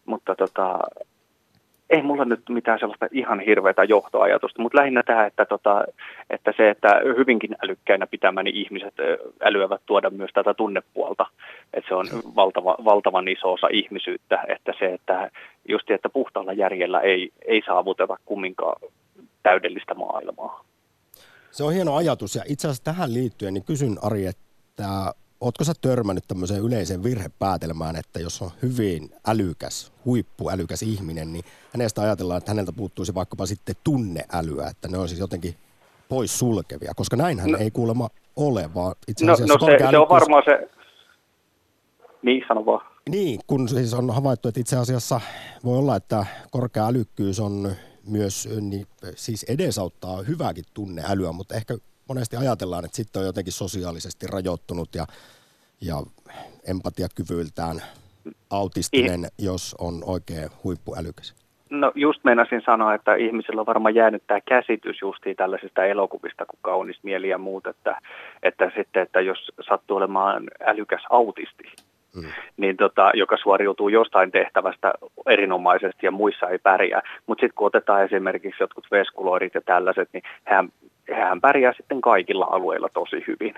[0.06, 0.78] Mutta tota,
[1.90, 5.84] ei mulla nyt mitään sellaista ihan hirveätä johtoajatusta, mutta lähinnä tämä, että, tota,
[6.30, 8.94] että se, että hyvinkin älykkäinä pitämäni ihmiset
[9.42, 11.26] älyävät tuoda myös tätä tunnepuolta,
[11.74, 15.30] että se on valtava, valtavan iso osa ihmisyyttä, että se, että
[15.68, 18.80] just että puhtaalla järjellä ei, ei saavuteta kumminkaan
[19.42, 20.64] täydellistä maailmaa.
[21.50, 25.72] Se on hieno ajatus ja itse asiassa tähän liittyen niin kysyn Ari, että Oletko sä
[25.80, 32.50] törmännyt tämmöiseen yleiseen virhepäätelmään, että jos on hyvin älykäs, huippuälykäs ihminen, niin hänestä ajatellaan, että
[32.50, 35.54] häneltä puuttuisi vaikkapa sitten tunneälyä, että ne on siis jotenkin
[36.08, 39.90] pois sulkevia, koska näinhän no, ei kuulemma ole, vaan itse no, asiassa no, no se,
[39.90, 40.68] se on varmaan se,
[42.22, 42.86] niin sano vaan.
[43.10, 45.20] Niin, kun siis on havaittu, että itse asiassa
[45.64, 47.72] voi olla, että korkea älykkyys on
[48.06, 51.76] myös, niin, siis edesauttaa hyvääkin tunneälyä, mutta ehkä
[52.08, 55.06] monesti ajatellaan, että sitten on jotenkin sosiaalisesti rajoittunut ja,
[55.80, 55.94] ja
[56.68, 57.82] empatiakyvyiltään
[58.50, 59.44] autistinen, I...
[59.44, 61.34] jos on oikein huippuälykäs.
[61.70, 66.58] No just meinasin sanoa, että ihmisillä on varmaan jäänyt tämä käsitys justiin tällaisista elokuvista kuin
[66.62, 68.00] Kaunis mieli ja muut, että,
[68.42, 71.64] että sitten, että jos sattuu olemaan älykäs autisti,
[72.16, 72.22] mm.
[72.56, 74.92] niin tota, joka suoriutuu jostain tehtävästä
[75.26, 77.02] erinomaisesti ja muissa ei pärjää.
[77.26, 80.68] Mutta sitten kun otetaan esimerkiksi jotkut veskuloirit ja tällaiset, niin hän
[81.14, 83.54] hän pärjää sitten kaikilla alueilla tosi hyvin.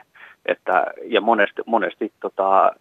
[0.47, 2.73] Että, ja monesti, monesti tota,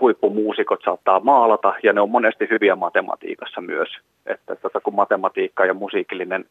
[0.00, 3.88] huippumuusikot saattaa maalata ja ne on monesti hyviä matematiikassa myös.
[4.26, 6.44] Että tota, kun matematiikka ja musiikillinen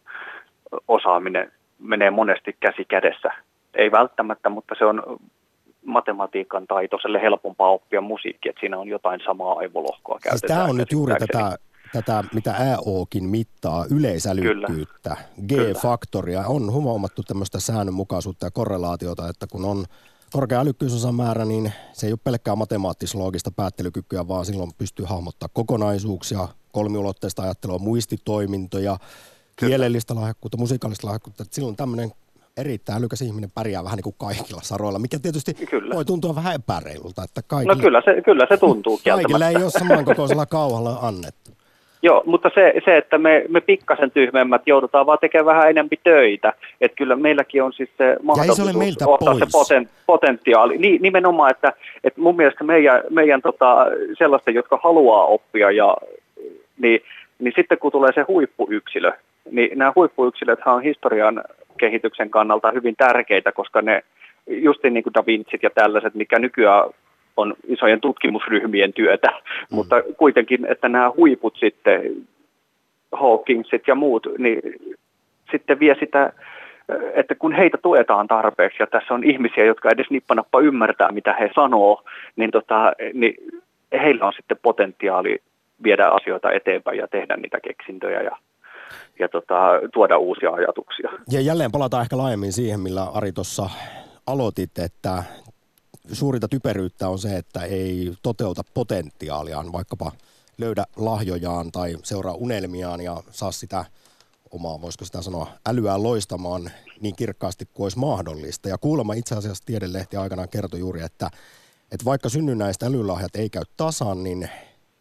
[0.87, 3.29] osaaminen menee monesti käsi kädessä,
[3.73, 5.03] ei välttämättä, mutta se on
[5.85, 10.91] matematiikan taitoiselle helpompaa oppia musiikkia, että siinä on jotain samaa aivolohkoa siis Tämä on nyt
[10.91, 11.57] juuri tätä
[11.93, 15.17] tätä, mitä AOkin mittaa, yleisälykkyyttä,
[15.47, 16.43] G-faktoria.
[16.47, 19.85] On huomattu tämmöistä säännönmukaisuutta ja korrelaatiota, että kun on
[20.31, 27.41] korkea älykkyysosamäärä, niin se ei ole pelkkää matemaattis-loogista päättelykykyä, vaan silloin pystyy hahmottaa kokonaisuuksia, kolmiulotteista
[27.41, 28.97] ajattelua, muistitoimintoja,
[29.55, 29.69] Kyllä.
[29.69, 31.43] kielellistä lahjakkuutta, musiikallista lahjakkuutta.
[31.43, 32.11] Että silloin tämmöinen
[32.57, 35.95] erittäin älykäs ihminen pärjää vähän niin kuin kaikilla saroilla, mikä tietysti kyllä.
[35.95, 37.23] voi tuntua vähän epäreilulta.
[37.23, 41.51] Että kaikille, no kyllä se, kyllä se tuntuu Kaikille ei ole samankokoisella kauhalla annettu.
[42.01, 46.53] Joo, mutta se, se että me, me pikkasen tyhmemmät joudutaan vaan tekemään vähän enemmän töitä.
[46.81, 49.39] Että kyllä meilläkin on siis se mahdollisuus se meiltä ottaa pois.
[49.39, 50.77] se poten, potentiaali.
[50.77, 53.85] Niin, nimenomaan, että, että mun mielestä meidän, meidän tota,
[54.17, 55.97] sellaisten, jotka haluaa oppia, ja,
[56.77, 57.01] niin,
[57.39, 59.11] niin sitten kun tulee se huippuyksilö,
[59.51, 61.43] niin nämä huippuyksilöthän on historian
[61.77, 64.03] kehityksen kannalta hyvin tärkeitä, koska ne
[64.47, 66.89] justiin niin kuin Da Vincit ja tällaiset, mikä nykyään
[67.37, 69.75] on isojen tutkimusryhmien työtä, mm.
[69.75, 72.01] mutta kuitenkin, että nämä huiput sitten,
[73.11, 74.61] Hawkingsit ja muut, niin
[75.51, 76.33] sitten vie sitä,
[77.13, 81.49] että kun heitä tuetaan tarpeeksi ja tässä on ihmisiä, jotka edes nippanappa ymmärtää, mitä he
[81.55, 82.03] sanoo,
[82.35, 83.35] niin, tota, niin
[83.91, 85.39] heillä on sitten potentiaali
[85.83, 88.37] viedä asioita eteenpäin ja tehdä niitä keksintöjä ja,
[89.19, 89.55] ja tota,
[89.93, 91.09] tuoda uusia ajatuksia.
[91.31, 93.69] Ja jälleen palataan ehkä laajemmin siihen, millä Ari tuossa
[94.27, 95.23] aloitit, että
[96.11, 100.11] suurinta typeryyttä on se, että ei toteuta potentiaaliaan, vaikkapa
[100.57, 103.85] löydä lahjojaan tai seuraa unelmiaan ja saa sitä
[104.51, 108.69] omaa, voisiko sitä sanoa, älyää loistamaan niin kirkkaasti kuin olisi mahdollista.
[108.69, 111.29] Ja kuulemma itse asiassa Tiedelehti aikanaan kertoi juuri, että,
[111.91, 114.49] että vaikka synnynnäistä älylahjat ei käy tasan, niin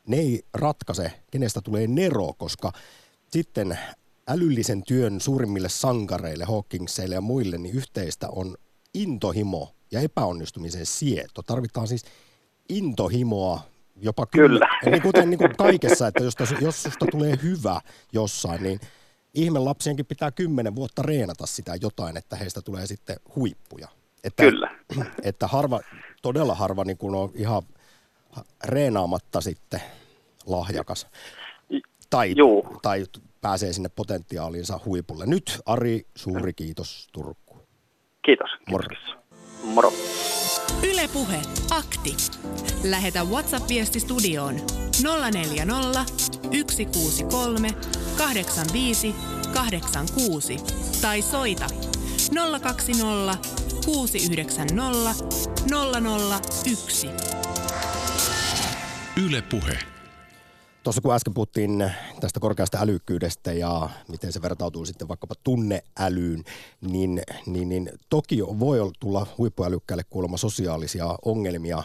[0.07, 2.73] ne ei ratkaise, kenestä tulee nero, koska
[3.35, 3.79] sitten
[4.29, 8.57] älyllisen työn suurimmille sankareille, Hawkingseille ja muille, niin yhteistä on
[8.95, 11.43] intohimo ja epäonnistumisen sieto.
[11.43, 12.05] Tarvitaan siis
[12.69, 13.61] intohimoa
[13.97, 14.69] jopa Kyllä.
[14.91, 17.81] Niin kuten niin kuin kaikessa, että jos, jos susta tulee hyvä
[18.13, 18.81] jossain, niin
[19.35, 23.89] ihme lapsienkin pitää kymmenen vuotta reenata sitä jotain, että heistä tulee sitten huippuja.
[24.25, 24.71] Että, Kyllä.
[25.23, 25.81] Että harva,
[26.23, 27.63] todella harva niin kuin on ihan
[28.65, 29.81] reenaamatta sitten
[30.47, 31.07] lahjakas.
[32.15, 32.79] Tai, Juu.
[32.83, 33.05] tai
[33.41, 35.27] pääsee sinne potentiaaliinsa huipulle.
[35.27, 37.67] Nyt Ari, suuri kiitos Turku.
[38.25, 38.51] Kiitos.
[38.71, 38.89] Moro.
[39.63, 39.93] Moro.
[40.93, 42.17] Ylepuhe akti.
[42.85, 44.55] Lähetä WhatsApp-viesti studioon
[45.33, 46.05] 040
[46.71, 47.69] 163
[48.19, 49.15] 85
[49.55, 50.57] 86
[51.03, 51.67] tai soita
[52.61, 53.39] 020
[53.85, 55.15] 690
[56.65, 57.11] 001.
[59.27, 59.94] Yle Puhe.
[60.85, 66.45] Tuossa kun äsken puhuttiin tästä korkeasta älykkyydestä ja miten se vertautuu sitten vaikkapa tunneälyyn,
[66.81, 71.83] niin, niin, niin toki voi tulla huippuälykkäille kuulemma sosiaalisia ongelmia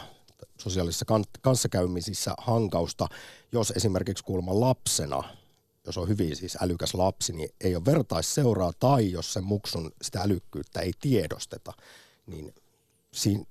[0.58, 1.04] sosiaalisissa
[1.40, 3.06] kanssakäymisissä hankausta,
[3.52, 5.22] jos esimerkiksi kuulemma lapsena,
[5.86, 10.20] jos on hyvin siis älykäs lapsi, niin ei ole vertaisseuraa tai jos sen muksun sitä
[10.20, 11.72] älykkyyttä ei tiedosteta,
[12.26, 12.54] niin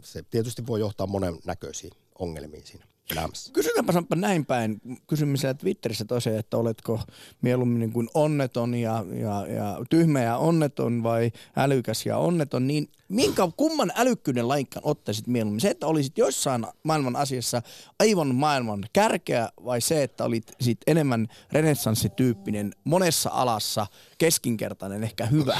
[0.03, 3.53] se tietysti voi johtaa monen näköisiin ongelmiin siinä elämässä.
[3.53, 4.81] Kysytäänpä sanoppa näin päin.
[5.07, 6.99] Kysyimme siellä Twitterissä tosiaan, että oletko
[7.41, 12.89] mieluummin niin kuin onneton ja, ja, ja tyhmä ja onneton vai älykäs ja onneton, niin
[13.09, 15.61] minkä kumman älykkyyden laikkan ottaisit mieluummin?
[15.61, 17.61] Se, että olisit jossain maailman asiassa
[17.99, 25.59] aivan maailman kärkeä vai se, että olit sit enemmän renessanssityyppinen monessa alassa keskinkertainen, ehkä hyvä?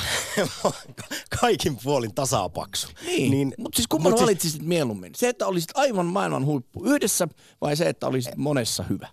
[1.42, 2.88] Kaikin puolin tasapaksu.
[3.06, 4.68] Niin, niin mutta siis kumman mut valitsisit siis...
[4.68, 5.16] mieluummin?
[5.16, 7.28] Se, että olisit aivan maailman huippu yhdessä
[7.62, 9.08] vai se, että olisit monessa hyvä?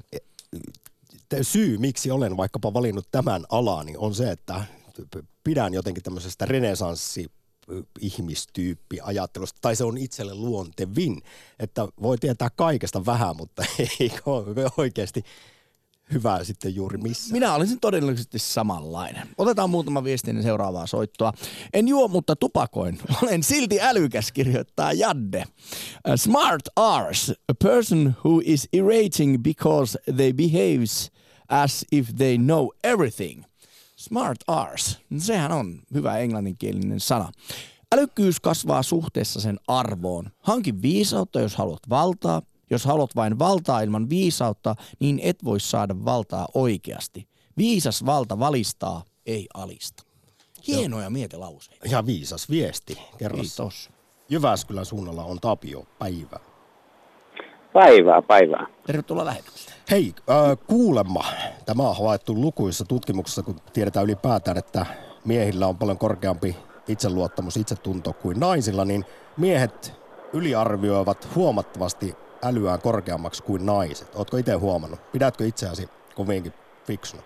[1.42, 4.64] Syy, miksi olen vaikkapa valinnut tämän alani, on se, että
[5.44, 7.26] pidän jotenkin tämmöisestä renesanssi
[8.00, 11.22] ihmistyyppi ajattelusta, tai se on itselle luontevin,
[11.58, 13.64] että voi tietää kaikesta vähän, mutta
[14.00, 14.10] ei
[14.76, 15.22] oikeasti
[16.12, 17.32] hyvää sitten juuri missä.
[17.32, 19.28] Minä olisin todennäköisesti samanlainen.
[19.38, 21.32] Otetaan muutama viestin seuraavaa soittoa.
[21.72, 22.98] En juo, mutta tupakoin.
[23.22, 25.44] Olen silti älykäs, kirjoittaa Jadde.
[26.16, 26.62] Smart
[27.08, 31.12] Rs, a person who is irritating because they behaves
[31.48, 33.44] as if they know everything.
[34.06, 34.38] Smart
[34.72, 37.32] Rs, sehän on hyvä englanninkielinen sana.
[37.94, 40.30] Älykkyys kasvaa suhteessa sen arvoon.
[40.38, 42.42] Hanki viisautta, jos haluat valtaa.
[42.70, 47.28] Jos haluat vain valtaa ilman viisautta, niin et voi saada valtaa oikeasti.
[47.56, 50.02] Viisas valta valistaa, ei alista.
[50.66, 51.86] Hienoja mietelauseita.
[51.88, 52.98] Ihan viisas viesti.
[53.18, 53.38] Kerro.
[53.38, 53.90] Kiitos.
[54.28, 55.86] Jyväskylän suunnalla on Tapio.
[55.98, 56.40] Päivä.
[57.76, 58.66] Päivää, päivää.
[58.86, 59.76] Tervetuloa lähetykseen.
[59.90, 61.24] Hei, äh, kuulemma.
[61.66, 64.86] Tämä on havaittu lukuissa tutkimuksissa, kun tiedetään ylipäätään, että
[65.24, 66.56] miehillä on paljon korkeampi
[66.88, 69.04] itseluottamus, itsetunto kuin naisilla, niin
[69.36, 69.92] miehet
[70.32, 74.14] yliarvioivat huomattavasti älyään korkeammaksi kuin naiset.
[74.14, 75.00] Oletko itse huomannut?
[75.12, 76.52] Pidätkö itseäsi kovinkin
[76.86, 77.22] fiksuna?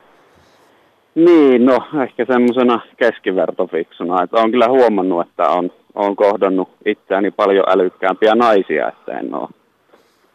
[1.15, 4.23] Niin, no ehkä semmoisena keskivertofiksuna.
[4.23, 9.49] Että olen kyllä huomannut, että on, on kohdannut itseäni paljon älykkäämpiä naisia, että en ole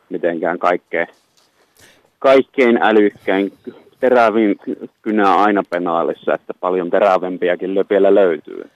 [0.09, 1.07] mitenkään kaikkein,
[2.19, 3.53] kaikkein älykkäin
[3.99, 4.55] terävin
[5.01, 8.69] kynä aina penaalissa, että paljon terävempiäkin vielä löytyy.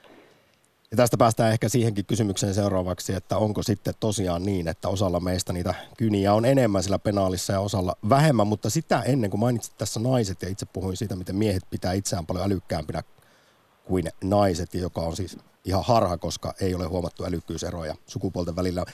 [0.90, 5.52] Ja tästä päästään ehkä siihenkin kysymykseen seuraavaksi, että onko sitten tosiaan niin, että osalla meistä
[5.52, 10.00] niitä kyniä on enemmän sillä penaalissa ja osalla vähemmän, mutta sitä ennen kuin mainitsit tässä
[10.00, 13.02] naiset ja itse puhuin siitä, miten miehet pitää itseään paljon älykkäämpinä
[13.84, 18.84] kuin naiset, joka on siis ihan harha, koska ei ole huomattu älykkyyseroja sukupuolten välillä,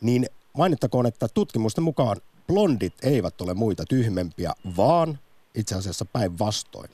[0.00, 2.16] niin mainittakoon, että tutkimusten mukaan
[2.46, 5.18] blondit eivät ole muita tyhmempiä, vaan
[5.54, 6.90] itse asiassa päinvastoin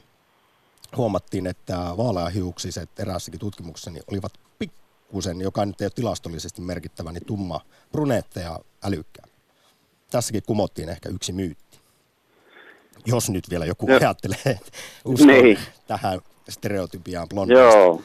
[0.97, 7.61] huomattiin, että vaaleahiuksiset eräässäkin tutkimuksessa olivat pikkusen, joka nyt ei ole tilastollisesti merkittävä, niin tumma
[7.93, 9.27] bruneetteja älykkää.
[10.11, 11.79] Tässäkin kumottiin ehkä yksi myytti.
[13.07, 13.97] Jos nyt vielä joku ja.
[13.97, 14.71] ajattelee, että
[15.05, 15.59] uskon niin.
[15.87, 17.79] tähän stereotypiaan blondeista.
[17.79, 18.03] Joo.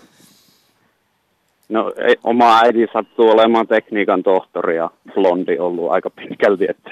[1.69, 6.91] No ei, oma äiti sattuu olemaan tekniikan tohtori ja blondi ollut aika pitkälti, että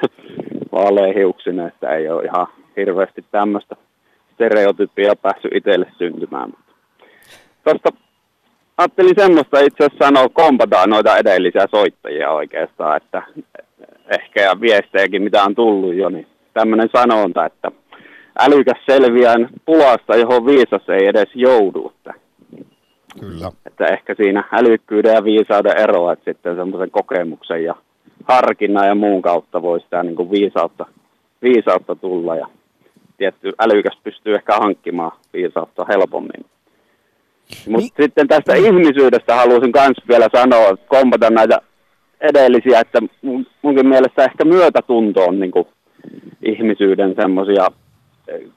[0.71, 3.75] vaaleahiuksinen, että ei ole ihan hirveästi tämmöistä
[4.33, 6.53] stereotypia päässyt itselle syntymään.
[7.63, 7.89] Tuosta
[8.77, 13.23] ajattelin semmoista itse asiassa sanoa, kompataan noita edellisiä soittajia oikeastaan, että
[14.09, 17.71] ehkä ja viestejäkin mitä on tullut jo, niin tämmöinen sanonta, että
[18.39, 21.93] älykäs selviään pulasta, johon viisas ei edes joudu.
[21.95, 22.13] Että,
[23.19, 23.51] Kyllä.
[23.65, 27.75] Että ehkä siinä älykkyyden ja viisauden eroa, että sitten semmoisen kokemuksen ja
[28.23, 30.85] harkinnan ja muun kautta voi sitä niin kuin viisautta,
[31.41, 32.47] viisautta tulla ja
[33.17, 36.45] tietty älykäs pystyy ehkä hankkimaan viisautta helpommin.
[37.67, 37.91] Mutta niin.
[38.01, 41.61] sitten tästä ihmisyydestä haluaisin myös vielä sanoa, kompata näitä
[42.21, 42.99] edellisiä, että
[43.61, 45.67] munkin mielestä ehkä myötätunto on niin kuin
[46.41, 47.67] ihmisyyden semmoisia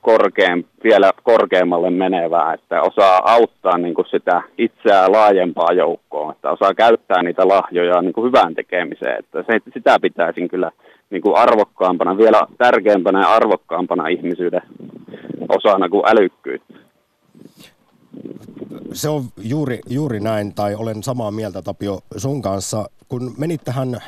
[0.01, 6.75] korkein, vielä korkeammalle menevää, että osaa auttaa niin kuin sitä itseään laajempaa joukkoa, että osaa
[6.75, 10.71] käyttää niitä lahjoja niin kuin hyvään tekemiseen, että se, sitä pitäisin kyllä
[11.11, 14.63] niin kuin arvokkaampana, vielä tärkeämpänä ja arvokkaampana ihmisyyden
[15.49, 16.88] osana kuin älykkyyttä.
[18.92, 22.90] Se on juuri, juuri näin, tai olen samaa mieltä Tapio sun kanssa.
[23.09, 24.01] Kun menit tähän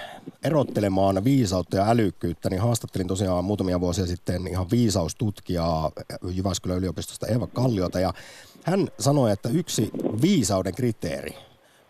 [0.45, 5.93] erottelemaan viisautta ja älykkyyttä, niin haastattelin tosiaan muutamia vuosia sitten ihan viisaustutkijaa
[6.35, 8.13] Jyväskylän yliopistosta Eva Kalliota, ja
[8.65, 9.91] hän sanoi, että yksi
[10.23, 11.35] viisauden kriteeri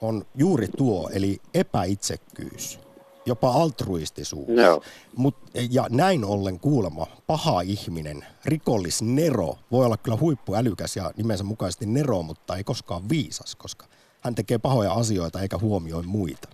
[0.01, 2.79] on juuri tuo, eli epäitsekkyys
[3.27, 4.49] jopa altruistisuus.
[4.49, 4.83] Joo.
[5.17, 5.35] Mut,
[5.71, 11.87] ja näin ollen kuulemma paha ihminen, rikollis Nero, voi olla kyllä huippuälykäs ja nimensä mukaisesti
[11.87, 13.87] Nero, mutta ei koskaan viisas, koska
[14.25, 16.49] hän tekee pahoja asioita eikä huomioi muita.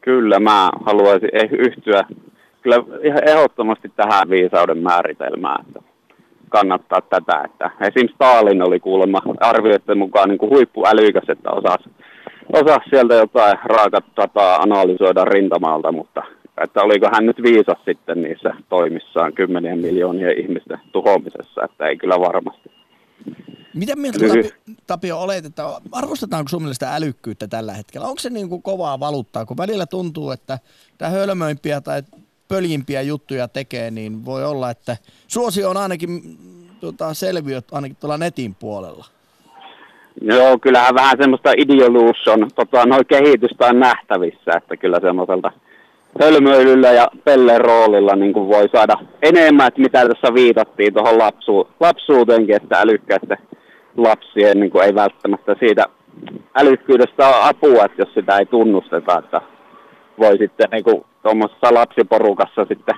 [0.00, 2.04] Kyllä, mä haluaisin eh- yhtyä
[2.62, 5.80] kyllä ihan ehdottomasti tähän viisauden määritelmään, että
[6.48, 7.42] kannattaa tätä.
[7.44, 11.90] Että esimerkiksi Stalin oli kuulemma arvioiden mukaan niin kuin huippuälykäs, että osasi
[12.54, 16.22] osaa sieltä jotain raakatataa analysoida rintamalta, mutta
[16.64, 22.20] että oliko hän nyt viisas sitten niissä toimissaan kymmenien miljoonien ihmisten tuhoamisessa, että ei kyllä
[22.20, 22.70] varmasti.
[23.74, 24.50] Miten mieltä Tapio,
[24.86, 25.62] Tapio olet, että
[25.92, 28.06] arvostetaanko sun mielestä älykkyyttä tällä hetkellä?
[28.06, 30.58] Onko se niin kuin kovaa valuuttaa, kun välillä tuntuu, että
[30.98, 32.02] tämä hölmöimpiä tai
[32.48, 34.96] pöljimpiä juttuja tekee, niin voi olla, että
[35.28, 36.38] suosio on ainakin
[36.80, 39.13] tota, selviöt ainakin tuolla netin puolella.
[40.20, 45.52] Joo, kyllähän vähän semmoista ideolution tota, noin kehitystä on nähtävissä, että kyllä semmoiselta
[46.20, 51.68] hölmöilyllä ja pellen roolilla niin kuin voi saada enemmän, että mitä tässä viitattiin tuohon lapsu,
[51.80, 53.36] lapsuuteenkin, että älykkäistä
[53.96, 55.84] lapsien niin kuin ei välttämättä siitä
[56.54, 59.40] älykkyydestä ole apua, että jos sitä ei tunnusteta, että
[60.18, 62.94] voi sitten niin kuin tuommoisessa lapsiporukassa sitten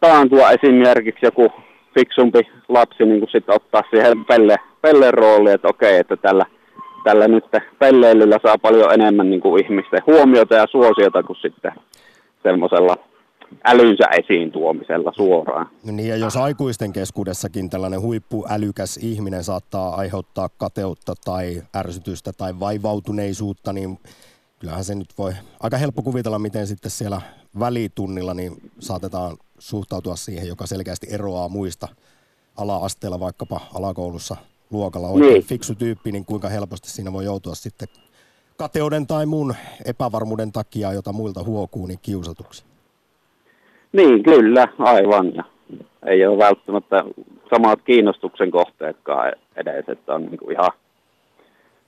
[0.00, 1.52] taantua esimerkiksi joku
[1.98, 6.46] fiksumpi lapsi niin kuin sitten ottaa siihen pelle, pellen rooliin, että okei, että tällä,
[7.04, 7.44] tällä nyt
[7.78, 11.72] pelleilyllä saa paljon enemmän niin kuin ihmisten huomiota ja suosiota kuin sitten
[12.42, 12.96] semmoisella
[13.64, 15.68] älynsä esiin tuomisella suoraan.
[15.84, 23.72] Niin, ja jos aikuisten keskuudessakin tällainen huippuälykäs ihminen saattaa aiheuttaa kateutta tai ärsytystä tai vaivautuneisuutta,
[23.72, 23.98] niin
[24.58, 27.20] kyllähän se nyt voi aika helppo kuvitella, miten sitten siellä
[27.58, 31.88] välitunnilla niin saatetaan suhtautua siihen, joka selkeästi eroaa muista
[32.56, 34.36] ala-asteella, vaikkapa alakoulussa
[34.70, 35.44] luokalla oikein niin.
[35.44, 37.88] fiksu tyyppi, niin kuinka helposti siinä voi joutua sitten
[38.56, 39.54] kateuden tai muun
[39.84, 42.64] epävarmuuden takia, jota muilta huokuu, niin kiusatuksi.
[43.92, 45.32] Niin, kyllä, aivan.
[45.34, 45.44] Ja
[46.06, 47.04] ei ole välttämättä
[47.54, 50.70] samat kiinnostuksen kohteetkaan edes, että on niin kuin ihan,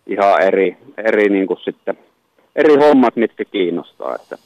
[0.06, 1.98] ihan eri, eri niin kuin sitten,
[2.56, 4.14] eri hommat, mitkä kiinnostaa.
[4.14, 4.38] Että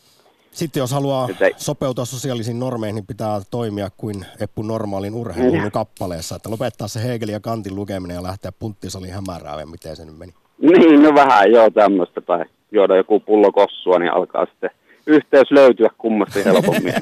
[0.56, 1.54] sitten jos haluaa ei...
[1.56, 5.70] sopeutua sosiaalisiin normeihin, niin pitää toimia kuin Eppu normaalin urheilun mm.
[5.70, 6.36] kappaleessa.
[6.36, 10.18] Että lopettaa se Hegel ja Kantin lukeminen ja lähteä punttisaliin hämärään, ja miten se nyt
[10.18, 10.32] meni.
[10.58, 12.20] Niin, no vähän joo tämmöistä.
[12.20, 14.70] Tai juoda joku pullo kossua, niin alkaa sitten
[15.06, 16.94] yhteys löytyä kummasti helpommin.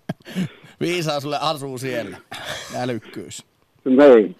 [0.80, 2.16] Viisaa sulle asuu siellä.
[2.76, 3.44] Älykkyys.
[3.84, 4.36] Niin.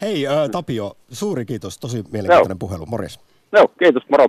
[0.00, 1.78] Hei äh, Tapio, suuri kiitos.
[1.78, 2.86] Tosi mielenkiintoinen puhelu.
[2.86, 3.20] Morjes.
[3.52, 4.02] Joo, kiitos.
[4.10, 4.26] Moro.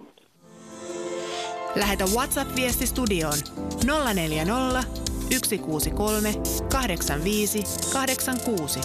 [1.76, 3.38] Lähetä WhatsApp-viesti studioon
[4.14, 4.84] 040
[5.32, 6.34] 163
[6.72, 7.64] 85
[7.94, 8.80] 86.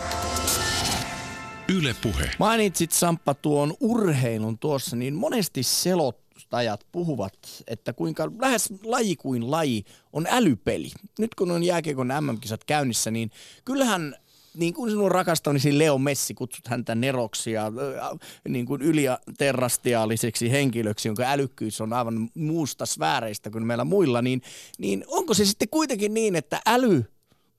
[1.69, 2.31] Yle Puhe.
[2.39, 7.35] Mainitsit Samppa tuon urheilun tuossa, niin monesti selostajat puhuvat,
[7.67, 10.91] että kuinka lähes laji kuin laji on älypeli.
[11.19, 13.31] Nyt kun on jääkiekon MM-kisat käynnissä, niin
[13.65, 14.17] kyllähän
[14.55, 21.09] niin kuin sinun rakastavasi Leo Messi, kutsut häntä neroksi ja äh, niin kuin yliterrastiaaliseksi henkilöksi,
[21.09, 24.43] jonka älykkyys on aivan muusta sfääreistä kuin meillä muilla, niin,
[24.79, 27.05] niin onko se sitten kuitenkin niin, että äly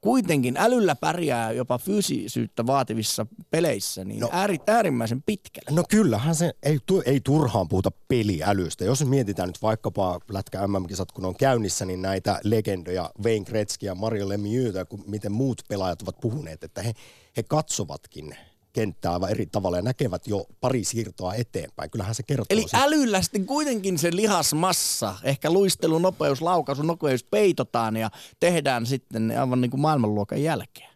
[0.01, 5.75] kuitenkin älyllä pärjää jopa fyysisyyttä vaativissa peleissä niin no, ääri, äärimmäisen pitkälle.
[5.75, 8.85] No kyllähän se, ei, tu, ei turhaan puhuta peliälystä.
[8.85, 13.95] Jos mietitään nyt vaikkapa Lätkä MM-kisat, kun on käynnissä, niin näitä legendoja, Wayne Gretzky ja
[13.95, 16.93] Mario Lemieuxta, kun miten muut pelaajat ovat puhuneet, että he,
[17.37, 18.35] he katsovatkin
[18.73, 21.91] kenttää aivan eri tavalla ja näkevät jo pari siirtoa eteenpäin.
[21.91, 22.45] Kyllähän se kertoo.
[22.49, 22.77] Eli siitä.
[22.77, 29.71] älyllä sitten kuitenkin se lihasmassa, ehkä luistelunopeus, laukaisun nopeus peitotaan ja tehdään sitten aivan niin
[29.71, 30.89] kuin maailmanluokan jälkeen.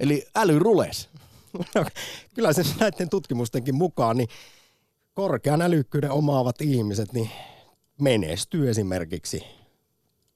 [0.00, 1.08] Eli äly rules.
[1.74, 1.84] No,
[2.34, 4.28] kyllä se näiden tutkimustenkin mukaan, niin
[5.14, 7.30] korkean älykkyyden omaavat ihmiset niin
[8.00, 9.44] menestyy esimerkiksi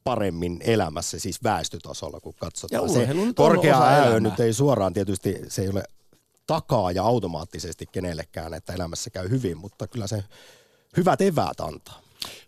[0.05, 2.83] paremmin elämässä, siis väestötasolla, kun katsotaan.
[2.83, 5.83] Ja se korkea äly nyt ei suoraan tietysti, se ei ole
[6.47, 10.25] takaa ja automaattisesti kenellekään, että elämässä käy hyvin, mutta kyllä se
[10.97, 12.01] hyvät eväät antaa.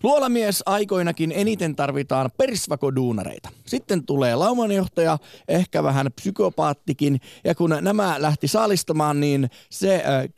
[0.03, 3.49] Luolamies aikoinakin eniten tarvitaan persvakoduunareita.
[3.67, 5.19] Sitten tulee laumanjohtaja,
[5.49, 10.29] ehkä vähän psykopaattikin, ja kun nämä lähti saalistamaan, niin se äh,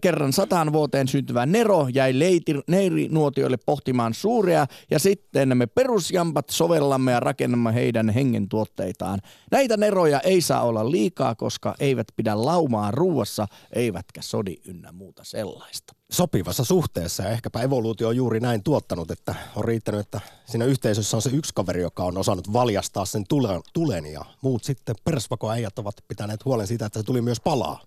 [0.00, 7.12] kerran sataan vuoteen syntyvä Nero jäi leiti, neirinuotioille pohtimaan suuria, ja sitten me perusjampat sovellamme
[7.12, 9.20] ja rakennamme heidän hengen tuotteitaan.
[9.50, 15.24] Näitä Neroja ei saa olla liikaa, koska eivät pidä laumaa ruuassa, eivätkä sodi ynnä muuta
[15.24, 20.64] sellaista sopivassa suhteessa ja ehkäpä evoluutio on juuri näin tuottanut, että on riittänyt, että siinä
[20.64, 24.94] yhteisössä on se yksi kaveri, joka on osannut valjastaa sen tulen, tulen ja muut sitten
[25.04, 27.82] persvakoäijät ovat pitäneet huolen siitä, että se tuli myös palaa.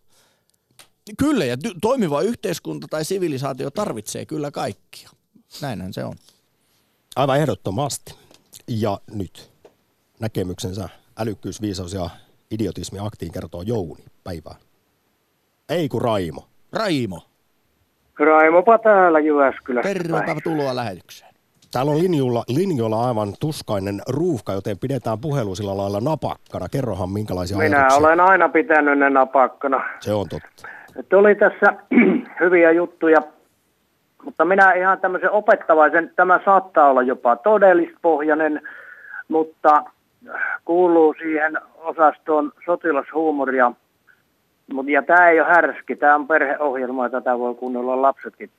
[1.18, 5.10] Kyllä ja toimiva yhteiskunta tai sivilisaatio tarvitsee kyllä kaikkia.
[5.62, 6.14] Näinhän se on.
[7.16, 8.16] Aivan ehdottomasti.
[8.68, 9.52] Ja nyt
[10.20, 10.90] näkemyksensä
[11.20, 12.10] älykkyys, viisaus ja
[12.52, 14.56] idiotismi aktiin kertoo Jouni päivää.
[15.70, 16.48] Ei kun Raimo.
[16.74, 17.22] Raimo.
[18.20, 19.94] Raimopa täällä Jyväskylässä.
[19.94, 21.34] Tervepä tuloa lähetykseen.
[21.72, 26.70] Täällä on linjoilla, linjoilla aivan tuskainen ruuhka, joten pidetään puhelu sillä lailla napakkana.
[26.70, 27.98] Kerrohan minkälaisia Minä ajatuksia.
[28.00, 29.84] olen aina pitänyt ne napakkana.
[30.00, 30.68] Se on totta.
[31.10, 31.74] Tuli tässä
[32.40, 33.22] hyviä juttuja,
[34.26, 38.62] mutta minä ihan tämmöisen opettavaisen, tämä saattaa olla jopa todellispohjainen,
[39.28, 39.84] mutta
[40.66, 43.72] kuuluu siihen osastoon sotilashuumoria–
[44.74, 48.50] Mut, ja tämä ei ole härski, tämä on perheohjelma, tätä voi kuunnella lapsetkin.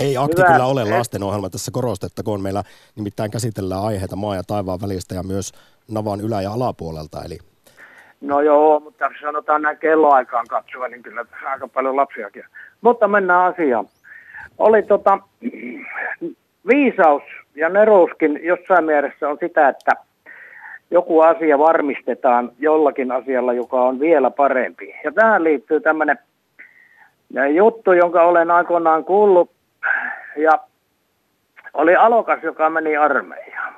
[0.00, 2.40] Ei akti kyllä ole lastenohjelma tässä korostettakoon.
[2.40, 2.62] Meillä
[2.96, 5.52] nimittäin käsitellään aiheita maa ja taivaan välistä ja myös
[5.90, 7.22] navan ylä- ja alapuolelta.
[7.24, 7.38] Eli...
[8.20, 12.44] No joo, mutta sanotaan näin kelloaikaan katsoa, niin kyllä aika paljon lapsiakin.
[12.80, 13.86] Mutta mennään asiaan.
[14.58, 15.18] Oli tota,
[16.68, 17.22] viisaus
[17.54, 19.92] ja nerouskin jossain mielessä on sitä, että–
[20.90, 24.94] joku asia varmistetaan jollakin asialla, joka on vielä parempi.
[25.04, 26.18] Ja tähän liittyy tämmöinen
[27.54, 29.50] juttu, jonka olen aikoinaan kuullut.
[30.36, 30.58] Ja
[31.74, 33.74] oli alokas, joka meni armeijaan.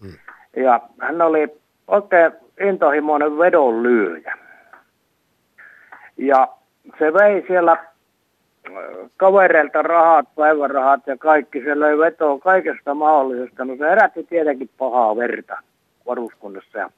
[0.00, 0.12] Hmm.
[0.56, 1.48] Ja hän oli
[1.88, 4.36] oikein intohimoinen vedonlyöjä.
[6.16, 6.48] Ja
[6.98, 7.76] se vei siellä
[9.16, 11.64] kavereilta rahat, päivärahat ja kaikki.
[11.64, 13.64] Se löi vetoa kaikesta mahdollisesta.
[13.64, 15.56] No se herätti tietenkin pahaa verta
[16.06, 16.78] varuskunnassa.
[16.78, 16.90] Ja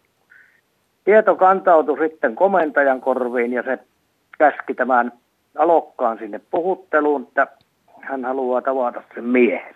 [1.05, 3.79] tieto kantautui sitten komentajan korviin ja se
[4.39, 5.13] käski tämän
[5.59, 7.47] alokkaan sinne puhutteluun, että
[8.01, 9.75] hän haluaa tavata sen miehen.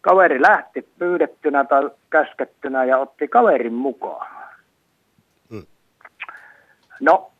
[0.00, 4.26] Kaveri lähti pyydettynä tai käskettynä ja otti kaverin mukaan.
[5.50, 5.66] Hmm.
[7.00, 7.30] No,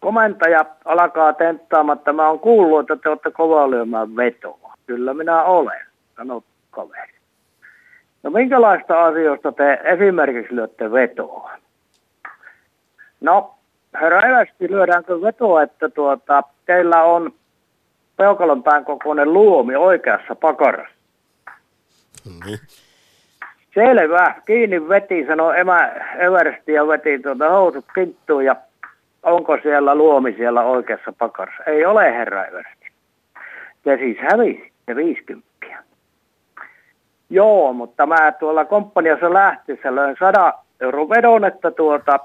[0.00, 4.74] komentaja alkaa tenttaamaan, että mä oon kuullut, että te olette kova lyömään vetoa.
[4.86, 5.86] Kyllä minä olen,
[6.16, 7.12] sanoi kaveri.
[8.22, 11.50] No minkälaista asioista te esimerkiksi lyötte vetoa?
[13.20, 13.54] No,
[14.00, 17.32] herra Evästi, lyödäänkö vetoa, että tuota, teillä on
[18.16, 20.99] peukalon pään kokoinen luomi oikeassa pakarassa?
[22.24, 22.58] Niin.
[23.74, 24.34] Selvä.
[24.46, 28.56] Kiinni veti, sanoi emä Eversti ja veti tuota housut kinttuun ja
[29.22, 31.62] onko siellä luomi siellä oikeassa pakarassa?
[31.64, 32.86] Ei ole, herra Eversti.
[33.84, 35.50] Te siis hävisitte 50.
[37.30, 42.20] Joo, mutta mä tuolla komppaniassa lähtiessä löin 100 euron vedon, että tuota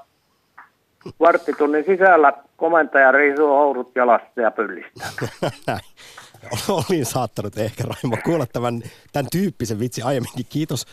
[1.20, 5.08] varttitunnin sisällä komentaja riisuu housut jalasta ja pyllistää.
[6.89, 8.82] Olin saattanut ehkä Raimo kuulla tämän,
[9.14, 10.46] tämän tyyppisen vitsi aiemminkin.
[10.50, 10.86] Kiitos,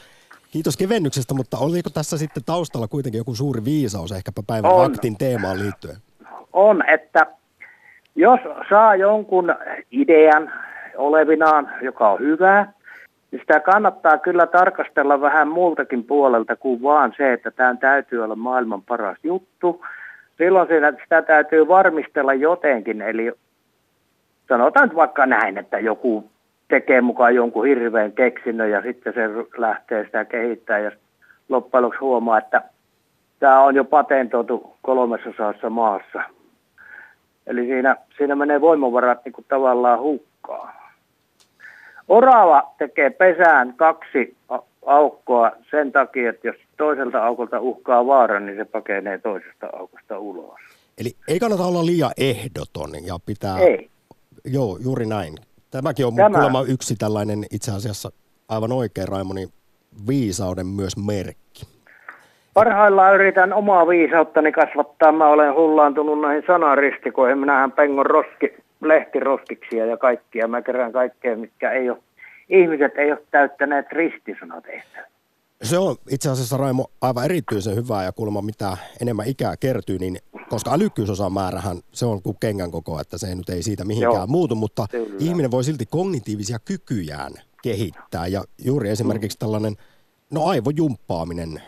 [0.53, 4.91] kiitos kevennyksestä, mutta oliko tässä sitten taustalla kuitenkin joku suuri viisaus ehkäpä päivän On.
[4.91, 5.97] vaktin teemaan liittyen?
[6.53, 7.27] on, että
[8.15, 8.41] jos
[8.71, 9.55] saa jonkun
[9.91, 10.53] idean
[10.97, 12.73] olevinaan, joka on hyvää,
[13.31, 18.37] niin sitä kannattaa kyllä tarkastella vähän muultakin puolelta kuin vaan se, että tämä täytyy olla
[18.37, 19.85] maailman paras juttu.
[20.39, 23.33] Silloin siinä, sitä täytyy varmistella jotenkin, eli
[24.59, 26.31] sanotaan nyt vaikka näin, että joku
[26.69, 29.21] tekee mukaan jonkun hirveän keksinnön ja sitten se
[29.59, 30.91] lähtee sitä kehittää ja
[31.49, 32.63] loppujen lopuksi huomaa, että
[33.39, 36.23] tämä on jo patentoitu kolmessa maassa.
[37.47, 40.75] Eli siinä, siinä menee voimavarat niin kuin tavallaan hukkaan.
[42.09, 44.37] Orava tekee pesään kaksi
[44.87, 50.61] aukkoa sen takia, että jos toiselta aukolta uhkaa vaara, niin se pakenee toisesta aukosta ulos.
[50.99, 53.59] Eli ei kannata olla liian ehdoton ja pitää...
[53.59, 53.92] Ei.
[54.45, 55.35] Joo, juuri näin.
[55.71, 58.11] Tämäkin on Tämä- kuulemma yksi tällainen itse asiassa
[58.49, 59.49] aivan oikein Raimoni
[60.09, 61.67] viisauden myös merkki.
[62.55, 65.13] Parhaillaan yritän omaa viisauttani kasvattaa.
[65.13, 67.39] Mä olen hullaantunut näihin sanaristikoihin.
[67.39, 70.49] Minähän pengon roski, lehtiroskiksia ja kaikkia.
[70.49, 71.99] Mä kerään kaikkea, mitkä ei ole,
[72.49, 75.12] ihmiset ei ole täyttäneet ristisanatehtäviä.
[75.63, 80.19] Se on itse asiassa Raimo aivan erityisen hyvää ja kuulemma mitä enemmän ikää kertyy, niin
[80.49, 84.27] koska älykkyysosamäärähän se on kuin kengän koko, että se nyt ei siitä mihinkään Joo.
[84.27, 85.17] muutu, mutta Kyllä.
[85.19, 87.33] ihminen voi silti kognitiivisia kykyjään
[87.63, 89.77] kehittää ja juuri esimerkiksi tällainen,
[90.31, 91.63] no aivojumppaaminen,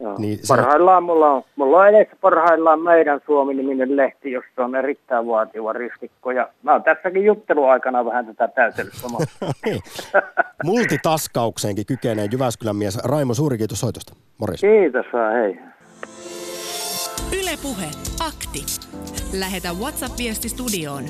[0.00, 0.14] Joo.
[0.18, 5.26] Niin se- parhaillaan mulla on, mulla on edessä parhaillaan meidän Suomi-niminen lehti, jossa on erittäin
[5.26, 6.30] vaativa ristikko.
[6.30, 9.26] Ja mä oon tässäkin jutteluaikana vähän tätä täytellyt samalla.
[9.64, 9.80] Niin.
[10.64, 12.98] multitaskaukseenkin kykenee Jyväskylän mies.
[13.04, 14.14] Raimo, suuri kiitos soitosta.
[14.38, 14.60] Morjes.
[14.60, 15.58] Kiitos vaan, hei.
[17.40, 17.86] Yle Puhe.
[18.26, 18.64] Akti.
[19.38, 21.04] Lähetä WhatsApp-viesti studioon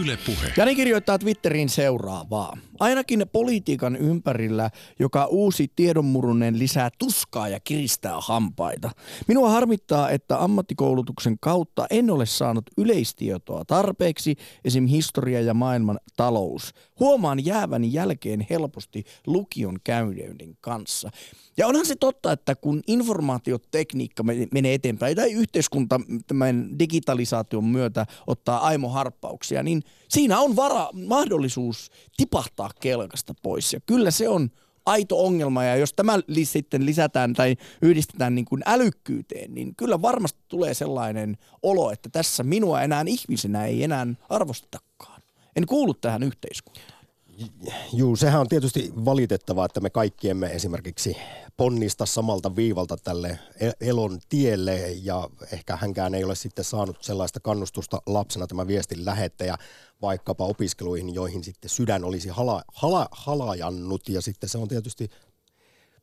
[0.00, 0.52] Yle Puhe.
[0.56, 2.56] Jani kirjoittaa Twitteriin seuraavaa.
[2.80, 8.90] Ainakin politiikan ympärillä, joka uusi tiedonmurunen lisää tuskaa ja kiristää hampaita.
[9.28, 14.86] Minua harmittaa, että ammattikoulutuksen kautta en ole saanut yleistietoa tarpeeksi, esim.
[14.86, 16.72] historia ja maailman talous.
[17.00, 21.10] Huomaan jääväni jälkeen helposti lukion käynnin kanssa.
[21.56, 28.06] Ja onhan se totta, että kun informaatiotekniikka me- menee eteenpäin tai yhteiskunta tämän digitalisaation myötä
[28.26, 33.72] ottaa aimoharppauksia, niin siinä on vara, mahdollisuus tipahtaa kelkasta pois.
[33.72, 34.50] Ja kyllä se on
[34.86, 40.40] aito ongelma ja jos tämä sitten lisätään tai yhdistetään niin kuin älykkyyteen, niin kyllä varmasti
[40.48, 45.19] tulee sellainen olo, että tässä minua enää ihmisenä ei enää arvostetakaan.
[45.56, 47.00] En kuulu tähän yhteiskuntaan.
[47.92, 51.16] Juu, sehän on tietysti valitettavaa, että me kaikki emme esimerkiksi
[51.56, 57.40] ponnista samalta viivalta tälle e- elon tielle ja ehkä hänkään ei ole sitten saanut sellaista
[57.40, 59.56] kannustusta lapsena tämä viestin lähettäjä
[60.02, 65.08] vaikkapa opiskeluihin, joihin sitten sydän olisi hala, hala, halajannut ja sitten se on tietysti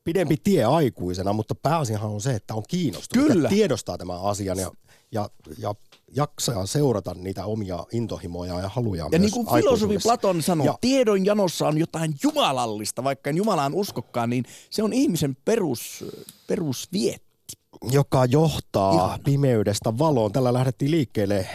[0.07, 3.45] pidempi tie aikuisena, mutta pääasiahan on se, että on kiinnostunut Kyllä.
[3.45, 4.71] ja tiedostaa tämän asian ja,
[5.11, 5.75] ja, ja
[6.15, 9.97] jaksaa seurata niitä omia intohimoja ja haluja Ja niin kuin filosofi.
[10.03, 14.93] Platon sanoo, Ja- tiedon janossa on jotain jumalallista, vaikka en Jumalaan uskokkaan, niin se on
[14.93, 16.05] ihmisen perus,
[16.47, 17.53] perusvietti.
[17.91, 18.93] joka johtaa.
[18.93, 19.19] Ihana.
[19.23, 20.31] pimeydestä valoon.
[20.31, 21.47] Tällä lähdettiin liikkeelle,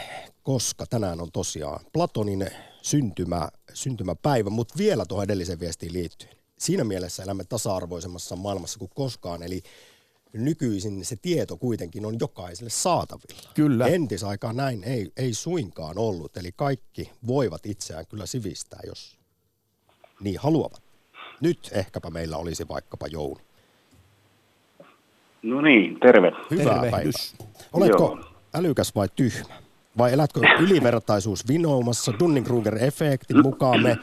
[0.43, 2.47] koska tänään on tosiaan Platonin
[2.81, 6.42] syntymä, syntymäpäivä, mutta vielä tuohon edelliseen viestiin liittyen.
[6.63, 9.61] Siinä mielessä elämme tasa-arvoisemmassa maailmassa kuin koskaan, eli
[10.33, 13.51] nykyisin se tieto kuitenkin on jokaiselle saatavilla.
[13.53, 13.87] Kyllä.
[13.87, 19.17] Entisaikaan näin ei, ei suinkaan ollut, eli kaikki voivat itseään kyllä sivistää, jos
[20.19, 20.83] niin haluavat.
[21.41, 23.37] Nyt ehkäpä meillä olisi vaikkapa joulu.
[25.41, 26.31] No niin, terve.
[26.51, 27.35] Hyvää Tervehdys.
[27.39, 27.53] päivää.
[27.73, 28.25] Oletko Joo.
[28.53, 29.63] älykäs vai tyhmä?
[29.97, 33.97] Vai elätkö ylivertaisuus vinoumassa Dunning-Kruger-efektin mukaan me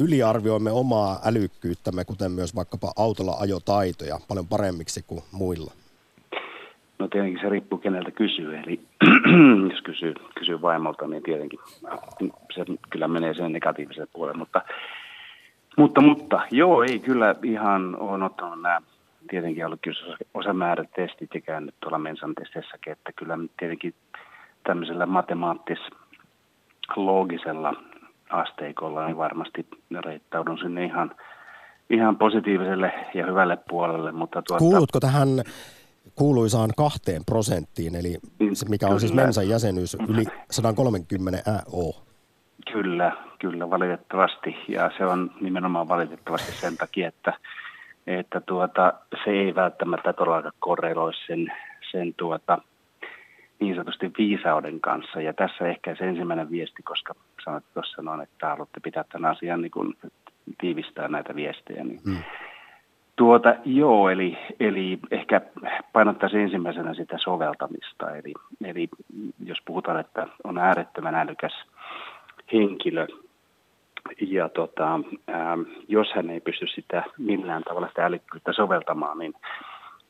[0.00, 5.72] yliarvioimme omaa älykkyyttämme, kuten myös vaikkapa autolla ajotaitoja paljon paremmiksi kuin muilla?
[6.98, 8.56] No tietenkin se riippuu keneltä kysyy.
[8.56, 8.80] Eli
[9.72, 11.58] jos kysyy, kysyy vaimolta, niin tietenkin
[12.54, 14.38] se kyllä menee sen negatiiviselle puolelle.
[14.38, 14.62] Mutta,
[15.76, 18.80] mutta, mutta joo, ei kyllä ihan on ottanut nämä
[19.30, 23.94] tietenkin ollut kyllä osamäärätestit ja käynyt tuolla Mensan testeissäkin, että kyllä tietenkin
[24.64, 27.74] tämmöisellä matemaattis-loogisella
[28.30, 29.66] asteikolla niin varmasti
[30.04, 31.14] reittaudun sinne ihan,
[31.90, 34.12] ihan positiiviselle ja hyvälle puolelle.
[34.12, 35.28] Mutta tuota, Kuulutko tähän
[36.14, 38.18] kuuluisaan kahteen prosenttiin, eli
[38.52, 39.22] se, mikä on siis Kyllä.
[39.22, 42.02] Mensan jäsenyys yli 130 AO?
[42.72, 44.56] Kyllä, kyllä valitettavasti.
[44.68, 47.32] Ja se on nimenomaan valitettavasti sen takia, että,
[48.06, 48.92] että tuota,
[49.24, 51.52] se ei välttämättä todellakaan korreloi sen,
[51.90, 52.58] sen tuota,
[53.60, 55.20] niin sanotusti viisauden kanssa.
[55.20, 59.62] Ja tässä ehkä se ensimmäinen viesti, koska sanoit tuossa noin, että haluatte pitää tämän asian
[59.62, 59.94] niin kuin
[60.60, 61.84] tiivistää näitä viestejä.
[61.84, 62.22] Niin hmm.
[63.16, 65.40] Tuota, joo, eli, eli ehkä
[65.92, 68.10] painottaisin ensimmäisenä sitä soveltamista.
[68.10, 68.32] Eli,
[68.64, 68.88] eli
[69.44, 71.52] jos puhutaan, että on äärettömän älykäs
[72.52, 73.06] henkilö,
[74.20, 79.34] ja tota, ää, jos hän ei pysty sitä millään tavalla sitä älykkyyttä soveltamaan, niin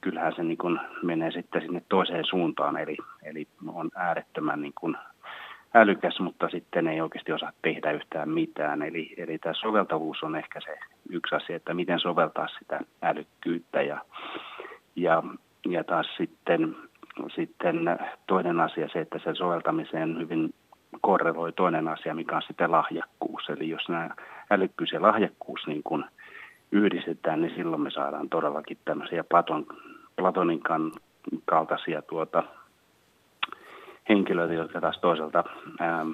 [0.06, 4.96] kyllähän se niin kuin menee sitten sinne toiseen suuntaan, eli, eli on äärettömän niin kuin
[5.74, 8.82] älykäs, mutta sitten ei oikeasti osaa tehdä yhtään mitään.
[8.82, 10.78] Eli, eli tämä soveltavuus on ehkä se
[11.10, 14.00] yksi asia, että miten soveltaa sitä älykkyyttä ja,
[14.96, 15.22] ja,
[15.68, 16.76] ja taas sitten,
[17.34, 17.76] sitten
[18.26, 20.54] toinen asia se, että sen soveltamiseen hyvin
[21.00, 23.48] korreloi toinen asia, mikä on sitten lahjakkuus.
[23.48, 24.10] Eli jos nämä
[24.50, 26.04] älykkyys ja lahjakkuus niin kuin
[26.72, 29.66] yhdistetään, niin silloin me saadaan todellakin tämmöisiä Platon,
[30.16, 30.60] Platonin
[31.44, 32.42] kaltaisia tuota,
[34.08, 35.44] henkilöitä, jotka taas toisaalta
[35.80, 36.06] ää,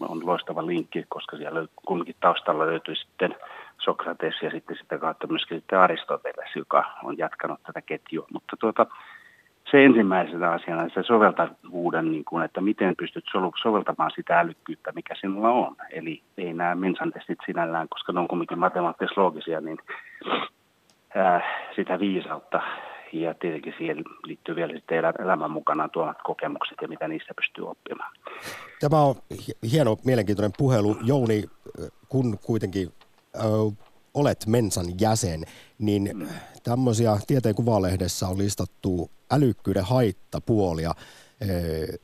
[0.00, 3.34] on loistava linkki, koska siellä kumminkin taustalla löytyy sitten
[3.78, 8.26] Sokrates ja sitten sitä kautta myöskin sitten Aristoteles, joka on jatkanut tätä ketjua.
[8.32, 8.86] Mutta tuota,
[9.70, 13.24] se ensimmäisenä asiana se soveltavuuden, niin kuin, että miten pystyt
[13.62, 15.76] soveltamaan sitä älykkyyttä, mikä sinulla on.
[15.90, 19.78] Eli ei nämä mensantestit sinällään, koska ne on kuitenkin matemaattis-loogisia, niin
[21.14, 21.40] ää,
[21.76, 22.62] sitä viisautta
[23.12, 28.12] ja tietenkin siihen liittyy vielä sitten elämän mukana tuomat kokemukset ja mitä niistä pystyy oppimaan.
[28.80, 29.14] Tämä on
[29.72, 30.96] hieno, mielenkiintoinen puhelu.
[31.02, 31.44] Jouni,
[32.08, 32.88] kun kuitenkin
[33.36, 33.40] ö,
[34.14, 35.44] olet Mensan jäsen,
[35.78, 36.26] niin mm.
[36.62, 40.94] tämmöisiä tieteen kuvalehdessä on listattu älykkyyden haittapuolia–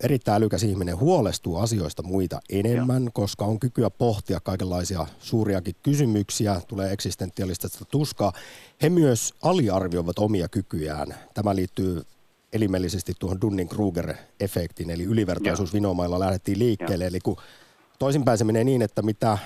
[0.00, 3.10] erittäin älykäs ihminen huolestuu asioista muita enemmän, Joo.
[3.14, 8.32] koska on kykyä pohtia kaikenlaisia suuriakin kysymyksiä, tulee eksistentialistista tuskaa.
[8.82, 11.14] He myös aliarvioivat omia kykyjään.
[11.34, 12.02] Tämä liittyy
[12.52, 17.04] elimellisesti tuohon Dunning-Kruger-efektiin, eli ylivertaisuus vinomailla lähdettiin liikkeelle.
[17.04, 17.08] Joo.
[17.08, 17.36] Eli kun
[17.98, 19.38] toisinpäin se menee niin, että mitä,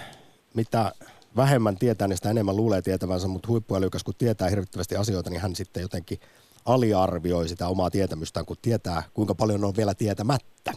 [0.54, 0.92] mitä
[1.36, 5.56] vähemmän tietää, niin sitä enemmän luulee tietävänsä, mutta huippuälykäs kun tietää hirvittävästi asioita, niin hän
[5.56, 6.20] sitten jotenkin–
[6.66, 10.72] aliarvioi sitä omaa tietämystään, kun tietää, kuinka paljon on vielä tietämättä.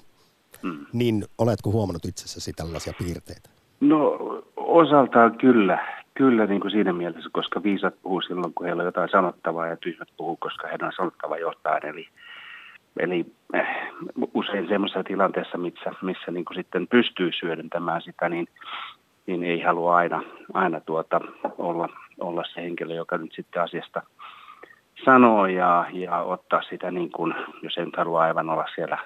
[0.61, 0.85] Hmm.
[0.93, 3.49] Niin oletko huomannut itsessäsi tällaisia piirteitä?
[3.79, 4.17] No
[4.55, 5.87] osaltaan kyllä.
[6.13, 9.77] Kyllä niin kuin siinä mielessä, koska viisat puhuu silloin, kun heillä on jotain sanottavaa ja
[9.77, 11.85] tyhmät puhuu, koska heidän on sanottava johtajan.
[11.85, 12.07] Eli,
[12.99, 13.25] eli
[13.55, 13.67] äh,
[14.33, 18.47] usein semmoisessa tilanteessa, missä, missä niin kuin sitten pystyy syödentämään sitä, niin,
[19.27, 20.23] niin ei halua aina,
[20.53, 21.21] aina tuota,
[21.57, 24.01] olla, olla se henkilö, joka nyt sitten asiasta–
[25.05, 28.97] sanoa ja, ja ottaa sitä niin kuin, jos en halua aivan olla siellä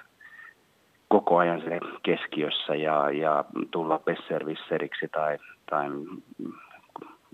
[1.08, 5.38] koko ajan se keskiössä ja, ja tulla besservisseriksi tai,
[5.70, 5.86] tai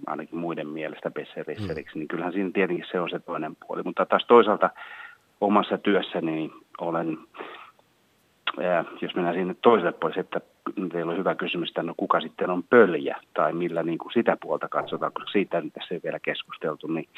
[0.06, 1.98] ainakin muiden mielestä besservisseriksi, mm.
[1.98, 3.82] niin kyllähän siinä tietenkin se on se toinen puoli.
[3.82, 4.70] Mutta taas toisaalta
[5.40, 7.18] omassa työssäni olen,
[8.62, 10.40] ää, jos mennään sinne toiselle puolelle, että
[10.92, 14.36] teillä on hyvä kysymys, että no kuka sitten on pöljä tai millä niin kuin sitä
[14.40, 17.08] puolta katsotaan, koska siitä nyt tässä ei vielä keskusteltu, niin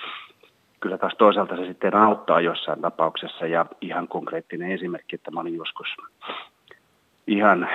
[0.87, 5.57] kyllä taas toisaalta se sitten auttaa jossain tapauksessa ja ihan konkreettinen esimerkki, että mä olin
[5.57, 5.89] joskus
[7.26, 7.68] ihan,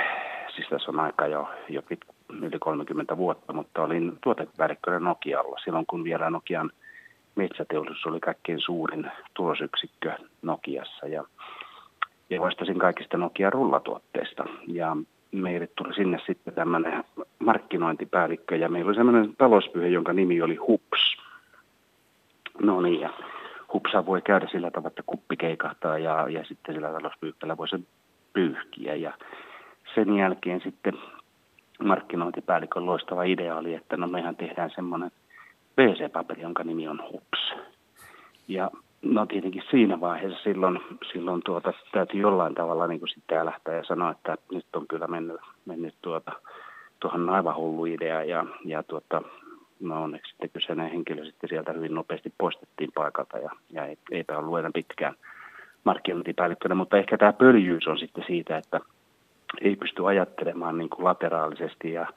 [0.56, 2.00] siis tässä on aika jo, jo pit,
[2.42, 5.60] yli 30 vuotta, mutta olin tuotepäällikkönä Nokialla.
[5.64, 6.72] Silloin, kun vielä Nokian
[7.36, 11.08] metsäteollisuus oli kaikkein suurin tulosyksikkö Nokiassa.
[11.08, 11.24] Ja,
[12.30, 14.44] ja vastasin kaikista Nokian rullatuotteista.
[14.68, 14.98] Ja
[15.32, 17.04] meille tuli sinne sitten tämmöinen
[17.40, 21.21] markkinointipäällikkö ja meillä oli semmoinen talouspyhä, jonka nimi oli HUPS,
[22.64, 23.10] No niin, ja
[23.74, 27.88] hupsa voi käydä sillä tavalla, että kuppi keikahtaa ja, ja sitten sillä talouspyykkäällä voi sen
[28.34, 28.96] pyyhkiä.
[28.96, 29.14] Ja
[29.96, 30.94] sen jälkeen sitten
[31.84, 35.12] markkinointipäällikön loistava idea oli, että no mehän tehdään semmoinen
[35.78, 37.54] WC-paperi, jonka nimi on HUPS.
[38.48, 40.80] Ja no tietenkin siinä vaiheessa silloin,
[41.12, 45.08] silloin tuota, täytyy jollain tavalla niin kuin sitten lähteä ja sanoa, että nyt on kyllä
[45.08, 46.32] mennyt, mennyt tuota,
[47.00, 49.22] tuohon aivan hullu idea ja, ja tuota,
[49.82, 54.38] no onneksi sitten kyseinen henkilö sitten sieltä hyvin nopeasti poistettiin paikalta ja, ja ei, eipä
[54.38, 55.16] ollut enää pitkään
[55.84, 58.80] markkinointipäällikkönä, mutta ehkä tämä pöljyys on sitten siitä, että
[59.62, 62.08] ei pysty ajattelemaan niin kuin lateraalisesti ja,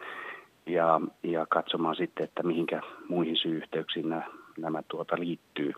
[0.66, 4.22] ja, ja katsomaan sitten, että mihinkä muihin syy-yhteyksiin nämä,
[4.58, 5.72] nämä tuota liittyy.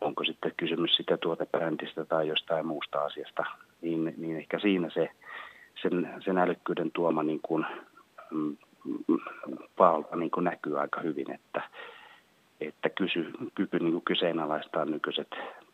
[0.00, 3.44] Onko sitten kysymys sitä tuotebrändistä tai jostain muusta asiasta,
[3.80, 5.10] niin, niin ehkä siinä se
[5.82, 7.66] sen, sen älykkyyden tuoma niin kuin,
[9.78, 11.62] valta niin kuin näkyy aika hyvin, että,
[12.60, 15.28] että kysy, kyky niin kuin kyseenalaistaa nykyiset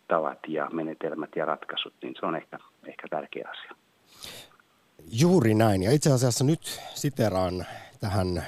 [0.08, 3.76] tavat ja menetelmät ja ratkaisut, niin se on ehkä, ehkä tärkeä asia.
[5.12, 5.82] Juuri näin.
[5.82, 7.66] Ja itse asiassa nyt siteraan
[8.00, 8.44] tähän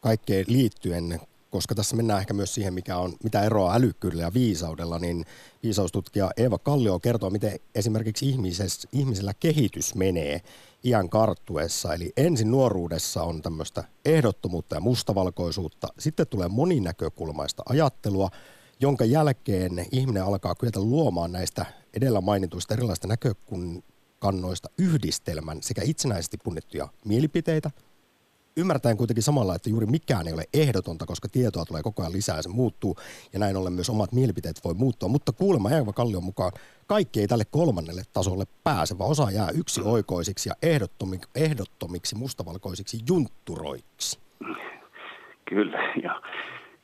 [0.00, 4.98] kaikkeen liittyen, koska tässä mennään ehkä myös siihen, mikä on, mitä eroa älykkyydellä ja viisaudella,
[4.98, 5.24] niin
[5.62, 8.36] viisaustutkija Eeva Kallio kertoo, miten esimerkiksi
[8.92, 10.40] ihmisellä kehitys menee
[10.84, 11.94] iän karttuessa.
[11.94, 18.30] Eli ensin nuoruudessa on tämmöistä ehdottomuutta ja mustavalkoisuutta, sitten tulee moninäkökulmaista ajattelua,
[18.80, 26.88] jonka jälkeen ihminen alkaa kyetä luomaan näistä edellä mainituista erilaisista näkökannoista yhdistelmän sekä itsenäisesti punnittuja
[27.04, 27.70] mielipiteitä–
[28.58, 32.36] ymmärtäen kuitenkin samalla, että juuri mikään ei ole ehdotonta, koska tietoa tulee koko ajan lisää
[32.36, 32.96] ja se muuttuu.
[33.32, 35.08] Ja näin ollen myös omat mielipiteet voi muuttua.
[35.08, 36.52] Mutta kuulemma Eeva Kallion mukaan
[36.86, 42.98] kaikki ei tälle kolmannelle tasolle pääse, vaan osa jää yksi oikoisiksi ja ehdottomiksi, ehdottomiksi mustavalkoisiksi
[43.08, 44.20] juntturoiksi.
[45.44, 46.20] Kyllä, joo.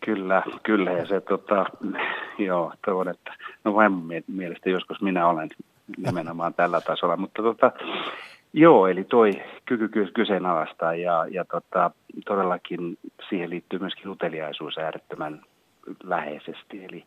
[0.04, 0.92] Kyllä, kyllä.
[0.92, 1.66] Ja se, tota,
[2.38, 3.92] joo, toivon, että, no vain
[4.26, 5.50] mielestä joskus minä olen
[5.96, 7.72] nimenomaan tällä tasolla, mutta tota,
[8.56, 9.30] Joo, eli toi
[9.64, 11.90] kyky kyseenalaistaa ja, ja tota,
[12.26, 12.98] todellakin
[13.28, 15.42] siihen liittyy myöskin uteliaisuus äärettömän
[16.02, 16.84] läheisesti.
[16.84, 17.04] Eli,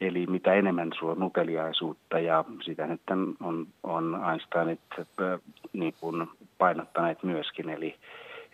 [0.00, 3.00] eli mitä enemmän sulla on uteliaisuutta ja sitä nyt
[3.40, 5.40] on, on Einsteinit äh,
[5.72, 6.28] niin kuin
[6.58, 7.68] painottaneet myöskin.
[7.68, 7.94] Eli,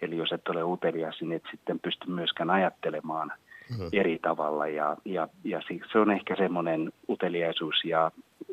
[0.02, 3.32] eli jos et ole utelias, niin et sitten pysty myöskään ajattelemaan
[3.78, 3.88] mm.
[3.92, 4.66] eri tavalla.
[4.66, 5.60] Ja, ja, ja
[5.92, 8.10] se on ehkä semmoinen uteliaisuus ja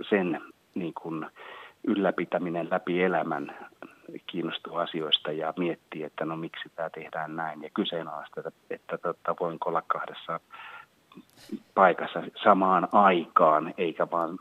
[0.09, 0.41] sen
[0.75, 1.25] niin kuin,
[1.87, 3.69] ylläpitäminen läpi elämän
[4.27, 7.63] kiinnostuu asioista ja miettii, että no miksi tämä tehdään näin.
[7.63, 10.39] Ja kyseenalaista, että, että tota, voinko olla kahdessa
[11.75, 14.39] paikassa samaan aikaan, eikä vaan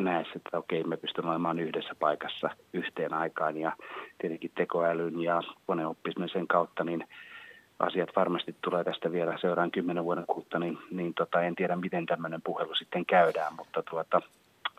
[0.00, 3.56] näe, että okei, me pystymme olemaan yhdessä paikassa yhteen aikaan.
[3.56, 3.72] Ja
[4.18, 7.08] tietenkin tekoälyn ja koneoppimisen kautta, niin
[7.78, 12.06] asiat varmasti tulee tästä vielä seuraan kymmenen vuoden kuluttua, niin, niin tota, en tiedä, miten
[12.06, 14.22] tämmöinen puhelu sitten käydään, mutta tuota,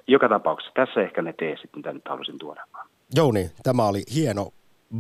[0.08, 2.66] joka tapauksessa tässä ehkä ne teesit, mitä nyt halusin tuoda.
[3.16, 4.52] Jouni, tämä oli hieno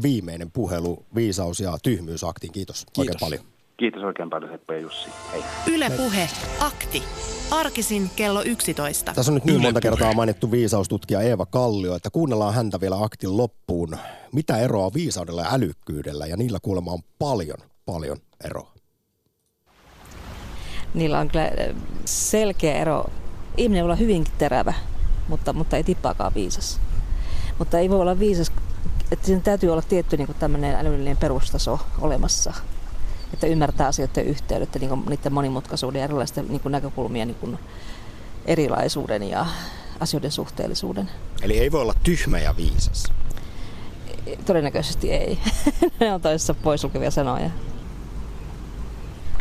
[0.03, 2.53] viimeinen puhelu Viisaus- ja tyhmyysaktiin.
[2.53, 2.99] Kiitos, Kiitos.
[2.99, 3.41] oikein paljon.
[3.77, 5.09] Kiitos oikein paljon Seppo ja Jussi.
[5.33, 5.43] Hei.
[5.73, 6.29] Yle Puhe,
[6.59, 7.03] akti.
[7.51, 9.13] Arkisin kello 11.
[9.13, 9.91] Tässä on nyt niin Yle monta puhe.
[9.91, 13.97] kertaa mainittu viisaustutkija Eeva Kallio, että kuunnellaan häntä vielä aktin loppuun.
[14.33, 16.25] Mitä eroa viisaudella ja älykkyydellä?
[16.25, 18.73] Ja niillä kuulemma on paljon, paljon eroa.
[20.93, 21.49] Niillä on kyllä
[22.05, 23.05] selkeä ero
[23.57, 24.73] ihminen voi olla hyvinkin terävä,
[25.27, 26.79] mutta, mutta ei tippaakaan viisas.
[27.59, 28.51] Mutta ei voi olla viisas,
[29.11, 32.53] että siinä täytyy olla tietty niin tämmöinen älyllinen perustaso olemassa.
[33.33, 37.59] Että ymmärtää asioiden yhteydet, niin kuin, niiden monimutkaisuuden ja erilaisten niin näkökulmien niin
[38.45, 39.45] erilaisuuden ja
[39.99, 41.09] asioiden suhteellisuuden.
[41.41, 43.03] Eli ei voi olla tyhmä ja viisas?
[44.45, 45.39] Todennäköisesti ei.
[45.99, 47.49] ne on toisessa poisulkevia sanoja.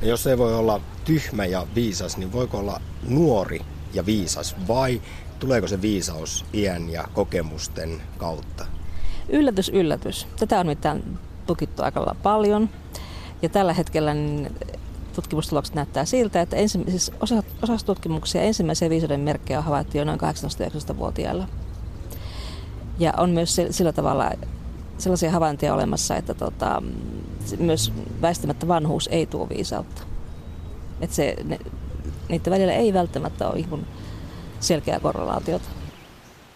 [0.02, 3.60] Ja jos ei voi olla tyhmä ja viisas, niin voiko olla nuori
[3.92, 5.02] ja viisas vai
[5.42, 8.66] tuleeko se viisaus iän ja kokemusten kautta?
[9.28, 10.26] Yllätys, yllätys.
[10.38, 12.68] Tätä on mitään tukittu aika paljon.
[13.42, 14.56] Ja tällä hetkellä niin
[15.14, 20.20] tutkimustulokset näyttää siltä, että siis osa, osassa tutkimuksia ensimmäisiä viisauden merkkejä on havaittu jo noin
[20.20, 21.48] 18-19-vuotiailla.
[22.98, 24.30] Ja on myös sillä tavalla
[24.98, 26.82] sellaisia havaintoja olemassa, että tota,
[27.58, 30.02] myös väistämättä vanhuus ei tuo viisautta.
[31.00, 31.58] Että se, ne,
[32.28, 33.86] niiden välillä ei välttämättä ole ihan
[34.62, 35.68] selkeää korrelaatiota.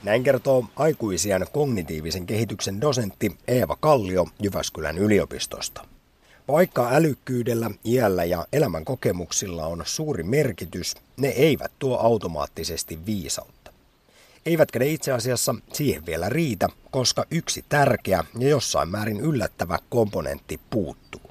[0.02, 5.84] Näin kertoo aikuisien kognitiivisen kehityksen dosentti Eeva Kallio Jyväskylän yliopistosta.
[6.48, 13.72] Vaikka älykkyydellä, iällä ja elämän kokemuksilla on suuri merkitys, ne eivät tuo automaattisesti viisautta.
[14.46, 20.61] Eivätkä ne itse asiassa siihen vielä riitä, koska yksi tärkeä ja jossain määrin yllättävä komponentti
[20.70, 21.30] puuttuu.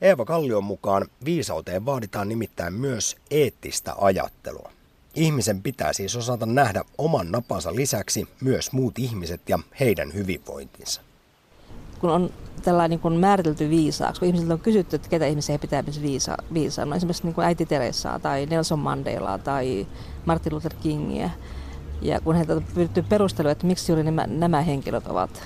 [0.00, 4.72] Eeva Kallion mukaan viisauteen vaaditaan nimittäin myös eettistä ajattelua.
[5.14, 11.00] Ihmisen pitää siis osata nähdä oman napansa lisäksi myös muut ihmiset ja heidän hyvinvointinsa.
[12.00, 12.30] Kun on
[12.62, 16.96] tällainen niin määritelty viisaaksi, kun ihmisiltä on kysytty, että ketä ihmisiä pitää viisa, viisaa, no
[16.96, 19.86] esimerkiksi niin kuin äiti Teresaa tai Nelson Mandelaa tai
[20.24, 21.30] Martin Luther Kingiä,
[22.02, 25.42] ja kun heiltä on pyritty perustelua, että miksi juuri nämä, nämä henkilöt ovat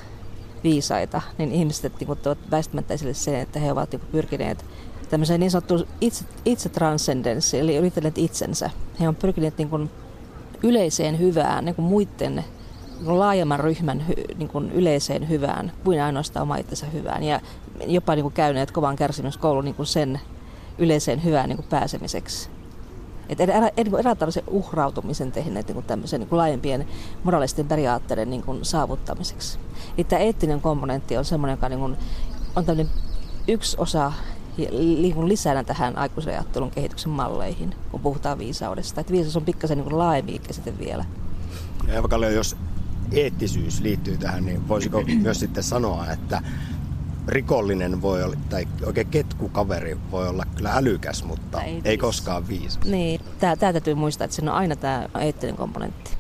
[0.64, 2.19] viisaita, niin ihmiset niin kuin,
[2.51, 4.64] väistämättä esille sen, että he ovat niin kuin, pyrkineet
[5.11, 8.71] tämmöiseen niin sanottuun itse, itse transcendenssiin, eli yrittäneet itsensä.
[9.01, 9.91] He on pyrkineet niin kuin,
[10.63, 14.05] yleiseen hyvään, niin kuin muiden niin laajemman ryhmän
[14.37, 17.23] niin kuin yleiseen hyvään kuin ainoastaan oma itsensä hyvään.
[17.23, 17.41] Ja
[17.87, 20.21] jopa niin kuin käyneet kovan kärsimyskoulun niin kuin sen
[20.79, 22.51] yleiseen hyvään niin kuin pääsemiseksi.
[23.29, 24.17] Että erä, erä,
[24.51, 26.89] uhrautumisen tehneet niin tämmöisen niin laajempien
[27.25, 29.59] moraalisten periaatteiden niin kuin saavuttamiseksi.
[29.97, 31.97] Eli tämä eettinen komponentti on semmoinen, joka niin kuin,
[32.57, 32.93] on tämmöinen
[33.49, 34.13] yksi osa
[34.57, 39.01] niin kuin lisänä tähän aikuisajattelun kehityksen malleihin, kun puhutaan viisaudesta.
[39.01, 41.05] Että viisaus on pikkasen niin laajempi käsite vielä.
[41.89, 42.57] Ja Kallio, jos
[43.13, 46.43] eettisyys liittyy tähän, niin voisiko myös sitten sanoa, että
[47.29, 52.85] rikollinen voi olla, tai oikein ketkukaveri voi olla kyllä älykäs, mutta Ei ei, koskaan viisas.
[52.85, 56.16] Niin, tämä täytyy muistaa, että siinä on aina tämä eettinen komponentti.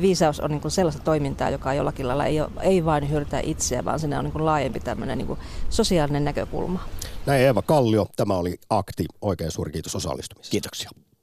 [0.00, 4.00] Viisaus on niin sellaista toimintaa, joka jollakin lailla ei, ole, ei vain hyödytä itseä, vaan
[4.00, 5.38] siinä on niin laajempi tämmöinen niin
[5.70, 6.80] sosiaalinen näkökulma.
[7.26, 9.04] Näin Eeva Kallio, tämä oli Akti.
[9.20, 10.50] Oikein suuri kiitos osallistumisesta.
[10.50, 10.90] Kiitoksia.